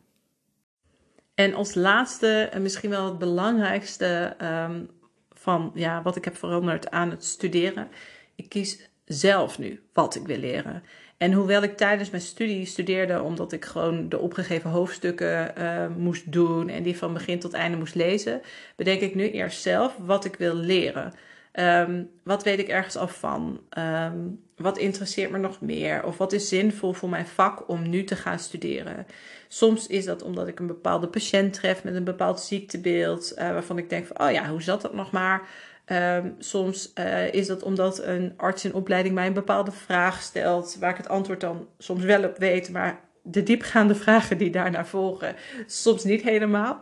En 1.33 1.53
als 1.53 1.75
laatste, 1.75 2.49
en 2.51 2.61
misschien 2.61 2.89
wel 2.89 3.05
het 3.05 3.17
belangrijkste 3.17 4.35
um, 4.41 4.89
van 5.29 5.71
ja, 5.73 6.01
wat 6.01 6.15
ik 6.15 6.25
heb 6.25 6.37
veranderd 6.37 6.91
aan 6.91 7.09
het 7.09 7.25
studeren. 7.25 7.87
Ik 8.35 8.49
kies 8.49 8.89
zelf 9.05 9.59
nu 9.59 9.83
wat 9.93 10.15
ik 10.15 10.27
wil 10.27 10.37
leren. 10.37 10.83
En 11.17 11.33
hoewel 11.33 11.63
ik 11.63 11.77
tijdens 11.77 12.09
mijn 12.09 12.23
studie 12.23 12.65
studeerde, 12.65 13.21
omdat 13.21 13.51
ik 13.51 13.65
gewoon 13.65 14.09
de 14.09 14.19
opgegeven 14.19 14.69
hoofdstukken 14.69 15.53
uh, 15.57 15.87
moest 15.97 16.31
doen 16.31 16.69
en 16.69 16.83
die 16.83 16.97
van 16.97 17.13
begin 17.13 17.39
tot 17.39 17.53
einde 17.53 17.77
moest 17.77 17.95
lezen, 17.95 18.41
bedenk 18.75 19.01
ik 19.01 19.15
nu 19.15 19.31
eerst 19.31 19.61
zelf 19.61 19.95
wat 19.97 20.25
ik 20.25 20.35
wil 20.35 20.55
leren. 20.55 21.13
Um, 21.59 22.09
wat 22.23 22.43
weet 22.43 22.59
ik 22.59 22.67
ergens 22.67 22.95
af 22.95 23.19
van? 23.19 23.61
Um, 23.77 24.39
wat 24.55 24.77
interesseert 24.77 25.31
me 25.31 25.37
nog 25.37 25.61
meer? 25.61 26.03
Of 26.03 26.17
wat 26.17 26.33
is 26.33 26.47
zinvol 26.47 26.93
voor 26.93 27.09
mijn 27.09 27.27
vak 27.27 27.69
om 27.69 27.89
nu 27.89 28.03
te 28.03 28.15
gaan 28.15 28.39
studeren? 28.39 29.05
Soms 29.47 29.87
is 29.87 30.05
dat 30.05 30.23
omdat 30.23 30.47
ik 30.47 30.59
een 30.59 30.67
bepaalde 30.67 31.07
patiënt 31.07 31.53
tref 31.53 31.83
met 31.83 31.95
een 31.95 32.03
bepaald 32.03 32.39
ziektebeeld, 32.39 33.31
uh, 33.31 33.37
waarvan 33.37 33.77
ik 33.77 33.89
denk 33.89 34.05
van, 34.05 34.19
oh 34.27 34.31
ja, 34.31 34.49
hoe 34.49 34.61
zat 34.61 34.81
dat 34.81 34.93
nog 34.93 35.11
maar? 35.11 35.47
Um, 35.91 36.35
soms 36.39 36.91
uh, 36.99 37.33
is 37.33 37.47
dat 37.47 37.63
omdat 37.63 38.03
een 38.03 38.33
arts 38.37 38.65
in 38.65 38.73
opleiding 38.73 39.15
mij 39.15 39.27
een 39.27 39.33
bepaalde 39.33 39.71
vraag 39.71 40.21
stelt, 40.21 40.77
waar 40.79 40.89
ik 40.89 40.97
het 40.97 41.09
antwoord 41.09 41.41
dan 41.41 41.67
soms 41.77 42.03
wel 42.03 42.23
op 42.23 42.37
weet, 42.37 42.69
maar 42.69 42.99
de 43.21 43.43
diepgaande 43.43 43.95
vragen 43.95 44.37
die 44.37 44.49
daarna 44.49 44.85
volgen, 44.85 45.35
soms 45.67 46.03
niet 46.03 46.21
helemaal. 46.21 46.79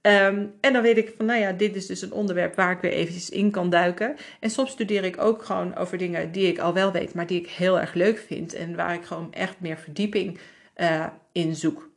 Um, 0.00 0.54
en 0.60 0.72
dan 0.72 0.82
weet 0.82 0.96
ik 0.96 1.12
van, 1.16 1.26
nou 1.26 1.40
ja, 1.40 1.52
dit 1.52 1.76
is 1.76 1.86
dus 1.86 2.02
een 2.02 2.12
onderwerp 2.12 2.54
waar 2.54 2.72
ik 2.72 2.80
weer 2.80 2.92
eventjes 2.92 3.30
in 3.30 3.50
kan 3.50 3.70
duiken. 3.70 4.16
En 4.40 4.50
soms 4.50 4.70
studeer 4.70 5.04
ik 5.04 5.20
ook 5.20 5.44
gewoon 5.44 5.76
over 5.76 5.98
dingen 5.98 6.32
die 6.32 6.46
ik 6.46 6.58
al 6.58 6.74
wel 6.74 6.92
weet, 6.92 7.14
maar 7.14 7.26
die 7.26 7.40
ik 7.40 7.48
heel 7.48 7.80
erg 7.80 7.94
leuk 7.94 8.18
vind 8.18 8.54
en 8.54 8.76
waar 8.76 8.94
ik 8.94 9.04
gewoon 9.04 9.32
echt 9.32 9.60
meer 9.60 9.76
verdieping 9.76 10.38
uh, 10.76 11.06
in 11.32 11.54
zoek. 11.54 11.90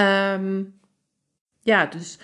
Um, 0.00 0.80
ja, 1.60 1.86
dus 1.86 2.18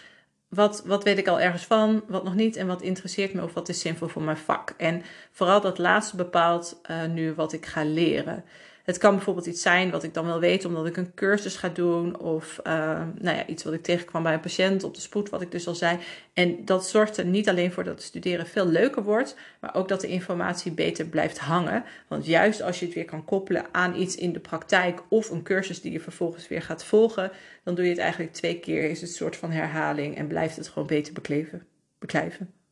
wat, 0.54 0.82
wat 0.86 1.04
weet 1.04 1.18
ik 1.18 1.28
al 1.28 1.40
ergens 1.40 1.64
van, 1.64 2.02
wat 2.06 2.24
nog 2.24 2.34
niet 2.34 2.56
en 2.56 2.66
wat 2.66 2.82
interesseert 2.82 3.34
me 3.34 3.42
of 3.42 3.54
wat 3.54 3.68
is 3.68 3.80
zinvol 3.80 4.08
voor 4.08 4.22
mijn 4.22 4.36
vak. 4.36 4.74
En 4.76 5.02
vooral 5.30 5.60
dat 5.60 5.78
laatste 5.78 6.16
bepaalt 6.16 6.80
uh, 6.90 7.04
nu 7.04 7.34
wat 7.34 7.52
ik 7.52 7.66
ga 7.66 7.84
leren. 7.84 8.44
Het 8.84 8.98
kan 8.98 9.14
bijvoorbeeld 9.14 9.46
iets 9.46 9.62
zijn 9.62 9.90
wat 9.90 10.02
ik 10.02 10.14
dan 10.14 10.26
wel 10.26 10.40
weet 10.40 10.64
omdat 10.64 10.86
ik 10.86 10.96
een 10.96 11.14
cursus 11.14 11.56
ga 11.56 11.68
doen. 11.68 12.18
Of 12.18 12.60
uh, 12.66 12.72
nou 13.18 13.36
ja, 13.36 13.46
iets 13.46 13.64
wat 13.64 13.72
ik 13.72 13.82
tegenkwam 13.82 14.22
bij 14.22 14.32
een 14.32 14.40
patiënt 14.40 14.84
op 14.84 14.94
de 14.94 15.00
spoed, 15.00 15.30
wat 15.30 15.42
ik 15.42 15.50
dus 15.50 15.66
al 15.66 15.74
zei. 15.74 15.98
En 16.32 16.64
dat 16.64 16.88
zorgt 16.88 17.16
er 17.16 17.24
niet 17.24 17.48
alleen 17.48 17.72
voor 17.72 17.84
dat 17.84 17.94
het 17.94 18.02
studeren 18.02 18.46
veel 18.46 18.66
leuker 18.66 19.02
wordt, 19.02 19.36
maar 19.60 19.74
ook 19.74 19.88
dat 19.88 20.00
de 20.00 20.08
informatie 20.08 20.72
beter 20.72 21.06
blijft 21.06 21.38
hangen. 21.38 21.84
Want 22.08 22.26
juist 22.26 22.62
als 22.62 22.78
je 22.78 22.84
het 22.84 22.94
weer 22.94 23.04
kan 23.04 23.24
koppelen 23.24 23.66
aan 23.72 23.96
iets 23.96 24.16
in 24.16 24.32
de 24.32 24.40
praktijk 24.40 25.02
of 25.08 25.30
een 25.30 25.42
cursus 25.42 25.80
die 25.80 25.92
je 25.92 26.00
vervolgens 26.00 26.48
weer 26.48 26.62
gaat 26.62 26.84
volgen, 26.84 27.30
dan 27.62 27.74
doe 27.74 27.84
je 27.84 27.90
het 27.90 28.00
eigenlijk 28.00 28.32
twee 28.32 28.58
keer. 28.58 28.90
Is 28.90 29.00
het 29.00 29.10
een 29.10 29.16
soort 29.16 29.36
van 29.36 29.50
herhaling 29.50 30.16
en 30.16 30.26
blijft 30.26 30.56
het 30.56 30.68
gewoon 30.68 30.88
beter 30.88 31.12
bekleven, 31.12 31.66
beklijven. 31.98 32.63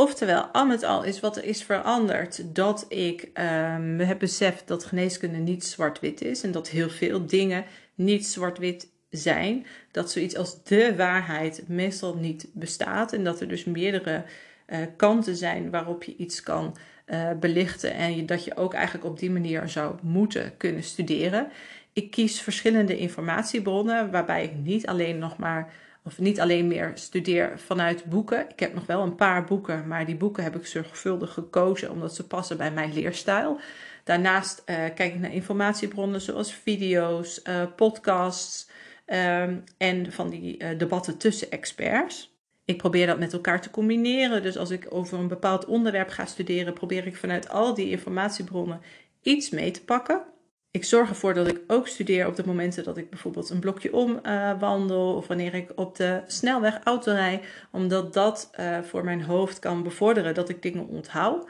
Oftewel, 0.00 0.42
al 0.42 0.66
met 0.66 0.82
al 0.82 1.02
is 1.02 1.20
wat 1.20 1.36
er 1.36 1.44
is 1.44 1.62
veranderd 1.62 2.54
dat 2.54 2.86
ik 2.88 3.22
um, 3.22 4.00
heb 4.00 4.18
beseft 4.18 4.68
dat 4.68 4.84
geneeskunde 4.84 5.38
niet 5.38 5.64
zwart-wit 5.64 6.22
is 6.22 6.42
en 6.42 6.52
dat 6.52 6.68
heel 6.68 6.90
veel 6.90 7.26
dingen 7.26 7.64
niet 7.94 8.26
zwart-wit 8.26 8.88
zijn. 9.10 9.66
Dat 9.90 10.10
zoiets 10.10 10.36
als 10.36 10.64
de 10.64 10.96
waarheid 10.96 11.68
meestal 11.68 12.14
niet 12.14 12.48
bestaat 12.52 13.12
en 13.12 13.24
dat 13.24 13.40
er 13.40 13.48
dus 13.48 13.64
meerdere 13.64 14.24
uh, 14.68 14.78
kanten 14.96 15.36
zijn 15.36 15.70
waarop 15.70 16.04
je 16.04 16.16
iets 16.16 16.42
kan 16.42 16.76
uh, 17.06 17.30
belichten 17.40 17.94
en 17.94 18.26
dat 18.26 18.44
je 18.44 18.56
ook 18.56 18.74
eigenlijk 18.74 19.04
op 19.04 19.18
die 19.18 19.30
manier 19.30 19.68
zou 19.68 19.94
moeten 20.02 20.56
kunnen 20.56 20.82
studeren. 20.82 21.48
Ik 21.92 22.10
kies 22.10 22.40
verschillende 22.40 22.98
informatiebronnen 22.98 24.10
waarbij 24.10 24.44
ik 24.44 24.54
niet 24.54 24.86
alleen 24.86 25.18
nog 25.18 25.36
maar 25.36 25.72
of 26.10 26.18
niet 26.18 26.40
alleen 26.40 26.66
meer 26.66 26.92
studeer 26.94 27.58
vanuit 27.58 28.04
boeken. 28.04 28.48
Ik 28.48 28.60
heb 28.60 28.74
nog 28.74 28.86
wel 28.86 29.02
een 29.02 29.14
paar 29.14 29.44
boeken, 29.44 29.88
maar 29.88 30.06
die 30.06 30.16
boeken 30.16 30.42
heb 30.42 30.56
ik 30.56 30.66
zorgvuldig 30.66 31.32
gekozen 31.32 31.90
omdat 31.90 32.14
ze 32.14 32.26
passen 32.26 32.56
bij 32.56 32.70
mijn 32.70 32.92
leerstijl. 32.92 33.60
Daarnaast 34.04 34.58
uh, 34.58 34.76
kijk 34.76 35.14
ik 35.14 35.20
naar 35.20 35.32
informatiebronnen 35.32 36.20
zoals 36.20 36.54
video's, 36.54 37.40
uh, 37.44 37.62
podcasts 37.76 38.68
um, 39.06 39.64
en 39.78 40.12
van 40.12 40.30
die 40.30 40.62
uh, 40.62 40.78
debatten 40.78 41.16
tussen 41.16 41.50
experts. 41.50 42.38
Ik 42.64 42.76
probeer 42.76 43.06
dat 43.06 43.18
met 43.18 43.32
elkaar 43.32 43.60
te 43.60 43.70
combineren. 43.70 44.42
Dus 44.42 44.56
als 44.56 44.70
ik 44.70 44.86
over 44.88 45.18
een 45.18 45.28
bepaald 45.28 45.64
onderwerp 45.64 46.08
ga 46.08 46.26
studeren, 46.26 46.72
probeer 46.72 47.06
ik 47.06 47.16
vanuit 47.16 47.48
al 47.48 47.74
die 47.74 47.90
informatiebronnen 47.90 48.80
iets 49.22 49.50
mee 49.50 49.70
te 49.70 49.84
pakken. 49.84 50.22
Ik 50.72 50.84
zorg 50.84 51.08
ervoor 51.08 51.34
dat 51.34 51.48
ik 51.48 51.60
ook 51.66 51.88
studeer 51.88 52.26
op 52.26 52.36
de 52.36 52.46
momenten 52.46 52.84
dat 52.84 52.96
ik 52.96 53.10
bijvoorbeeld 53.10 53.50
een 53.50 53.60
blokje 53.60 53.92
om 53.92 54.20
uh, 54.22 54.60
wandel 54.60 55.14
of 55.14 55.26
wanneer 55.26 55.54
ik 55.54 55.72
op 55.74 55.96
de 55.96 56.22
snelweg 56.26 56.80
auto 56.84 57.12
rijd, 57.12 57.44
omdat 57.70 58.12
dat 58.12 58.50
uh, 58.60 58.78
voor 58.82 59.04
mijn 59.04 59.22
hoofd 59.22 59.58
kan 59.58 59.82
bevorderen 59.82 60.34
dat 60.34 60.48
ik 60.48 60.62
dingen 60.62 60.86
onthoud. 60.86 61.48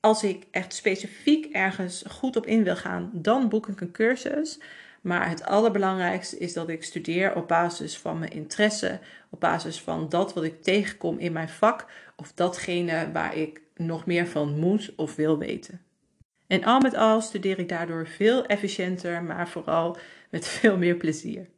Als 0.00 0.22
ik 0.22 0.46
echt 0.50 0.74
specifiek 0.74 1.52
ergens 1.52 2.04
goed 2.08 2.36
op 2.36 2.46
in 2.46 2.64
wil 2.64 2.76
gaan, 2.76 3.10
dan 3.12 3.48
boek 3.48 3.68
ik 3.68 3.80
een 3.80 3.92
cursus. 3.92 4.60
Maar 5.00 5.28
het 5.28 5.44
allerbelangrijkste 5.44 6.38
is 6.38 6.52
dat 6.52 6.68
ik 6.68 6.84
studeer 6.84 7.34
op 7.34 7.48
basis 7.48 7.98
van 7.98 8.18
mijn 8.18 8.32
interesse, 8.32 8.98
op 9.30 9.40
basis 9.40 9.80
van 9.80 10.08
dat 10.08 10.34
wat 10.34 10.44
ik 10.44 10.62
tegenkom 10.62 11.18
in 11.18 11.32
mijn 11.32 11.48
vak 11.48 11.86
of 12.16 12.32
datgene 12.32 13.12
waar 13.12 13.36
ik 13.36 13.60
nog 13.76 14.06
meer 14.06 14.26
van 14.26 14.58
moet 14.58 14.92
of 14.96 15.14
wil 15.14 15.38
weten. 15.38 15.87
En 16.48 16.64
al 16.64 16.80
met 16.80 16.94
al 16.94 17.20
studeer 17.20 17.58
ik 17.58 17.68
daardoor 17.68 18.06
veel 18.06 18.46
efficiënter, 18.46 19.22
maar 19.22 19.48
vooral 19.48 19.96
met 20.30 20.46
veel 20.46 20.76
meer 20.76 20.96
plezier. 20.96 21.48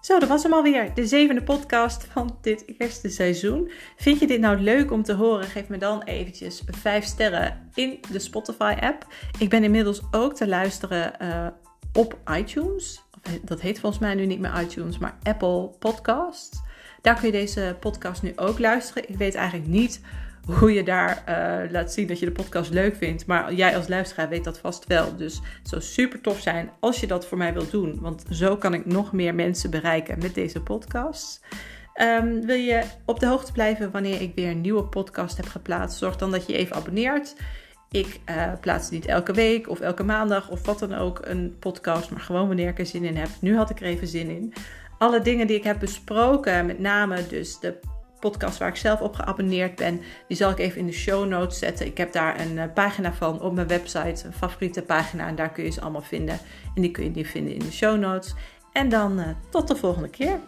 Zo, 0.00 0.18
dat 0.18 0.28
was 0.28 0.42
hem 0.42 0.52
alweer. 0.52 0.94
De 0.94 1.06
zevende 1.06 1.42
podcast 1.42 2.04
van 2.04 2.38
dit 2.40 2.64
eerste 2.78 3.08
seizoen. 3.08 3.70
Vind 3.96 4.20
je 4.20 4.26
dit 4.26 4.40
nou 4.40 4.58
leuk 4.58 4.90
om 4.90 5.02
te 5.02 5.14
horen? 5.14 5.44
Geef 5.44 5.68
me 5.68 5.78
dan 5.78 6.02
eventjes 6.02 6.62
5 6.66 7.04
sterren 7.04 7.70
in 7.74 8.00
de 8.10 8.18
Spotify-app. 8.18 9.06
Ik 9.38 9.48
ben 9.48 9.64
inmiddels 9.64 10.02
ook 10.10 10.34
te 10.34 10.48
luisteren 10.48 11.12
uh, 11.22 11.46
op 11.92 12.18
iTunes. 12.36 13.02
Dat 13.42 13.60
heet 13.60 13.80
volgens 13.80 14.02
mij 14.02 14.14
nu 14.14 14.26
niet 14.26 14.40
meer 14.40 14.60
iTunes, 14.60 14.98
maar 14.98 15.18
Apple 15.22 15.70
Podcasts. 15.78 16.70
Daar 17.02 17.14
kun 17.14 17.26
je 17.26 17.32
deze 17.32 17.76
podcast 17.80 18.22
nu 18.22 18.32
ook 18.36 18.58
luisteren. 18.58 19.08
Ik 19.08 19.16
weet 19.16 19.34
eigenlijk 19.34 19.68
niet 19.68 20.00
hoe 20.46 20.72
je 20.72 20.82
daar 20.82 21.24
uh, 21.28 21.70
laat 21.70 21.92
zien 21.92 22.06
dat 22.06 22.18
je 22.18 22.26
de 22.26 22.32
podcast 22.32 22.70
leuk 22.70 22.96
vindt. 22.96 23.26
Maar 23.26 23.54
jij 23.54 23.76
als 23.76 23.88
luisteraar 23.88 24.28
weet 24.28 24.44
dat 24.44 24.58
vast 24.58 24.86
wel. 24.86 25.16
Dus 25.16 25.34
het 25.34 25.68
zou 25.68 25.82
super 25.82 26.20
tof 26.20 26.40
zijn 26.40 26.70
als 26.80 27.00
je 27.00 27.06
dat 27.06 27.26
voor 27.26 27.38
mij 27.38 27.52
wilt 27.52 27.70
doen. 27.70 28.00
Want 28.00 28.24
zo 28.30 28.56
kan 28.56 28.74
ik 28.74 28.86
nog 28.86 29.12
meer 29.12 29.34
mensen 29.34 29.70
bereiken 29.70 30.18
met 30.18 30.34
deze 30.34 30.60
podcast. 30.60 31.44
Um, 32.00 32.46
wil 32.46 32.56
je 32.56 32.82
op 33.04 33.20
de 33.20 33.26
hoogte 33.26 33.52
blijven 33.52 33.90
wanneer 33.90 34.20
ik 34.20 34.32
weer 34.34 34.50
een 34.50 34.60
nieuwe 34.60 34.84
podcast 34.84 35.36
heb 35.36 35.46
geplaatst? 35.46 35.98
Zorg 35.98 36.16
dan 36.16 36.30
dat 36.30 36.46
je 36.46 36.56
even 36.56 36.76
abonneert. 36.76 37.36
Ik 37.90 38.20
uh, 38.30 38.52
plaats 38.60 38.90
niet 38.90 39.06
elke 39.06 39.32
week 39.32 39.68
of 39.68 39.80
elke 39.80 40.04
maandag 40.04 40.50
of 40.50 40.66
wat 40.66 40.78
dan 40.78 40.94
ook 40.94 41.20
een 41.24 41.56
podcast, 41.58 42.10
maar 42.10 42.20
gewoon 42.20 42.46
wanneer 42.46 42.68
ik 42.68 42.78
er 42.78 42.86
zin 42.86 43.04
in 43.04 43.16
heb. 43.16 43.28
Nu 43.40 43.56
had 43.56 43.70
ik 43.70 43.80
er 43.80 43.86
even 43.86 44.06
zin 44.06 44.28
in. 44.28 44.54
Alle 45.02 45.20
dingen 45.20 45.46
die 45.46 45.56
ik 45.56 45.64
heb 45.64 45.78
besproken, 45.78 46.66
met 46.66 46.78
name 46.78 47.26
dus 47.26 47.58
de 47.58 47.78
podcast 48.20 48.58
waar 48.58 48.68
ik 48.68 48.76
zelf 48.76 49.00
op 49.00 49.14
geabonneerd 49.14 49.76
ben, 49.76 50.00
die 50.28 50.36
zal 50.36 50.50
ik 50.50 50.58
even 50.58 50.78
in 50.78 50.86
de 50.86 50.92
show 50.92 51.28
notes 51.28 51.58
zetten. 51.58 51.86
Ik 51.86 51.98
heb 51.98 52.12
daar 52.12 52.40
een 52.40 52.56
uh, 52.56 52.64
pagina 52.74 53.12
van 53.12 53.40
op 53.40 53.54
mijn 53.54 53.66
website, 53.66 54.26
een 54.26 54.32
favoriete 54.32 54.82
pagina, 54.82 55.26
en 55.26 55.34
daar 55.34 55.52
kun 55.52 55.64
je 55.64 55.70
ze 55.70 55.80
allemaal 55.80 56.02
vinden. 56.02 56.38
En 56.74 56.82
die 56.82 56.90
kun 56.90 57.04
je 57.04 57.10
die 57.10 57.26
vinden 57.26 57.52
in 57.52 57.58
de 57.58 57.72
show 57.72 57.98
notes. 57.98 58.34
En 58.72 58.88
dan 58.88 59.18
uh, 59.18 59.26
tot 59.50 59.68
de 59.68 59.76
volgende 59.76 60.08
keer. 60.08 60.38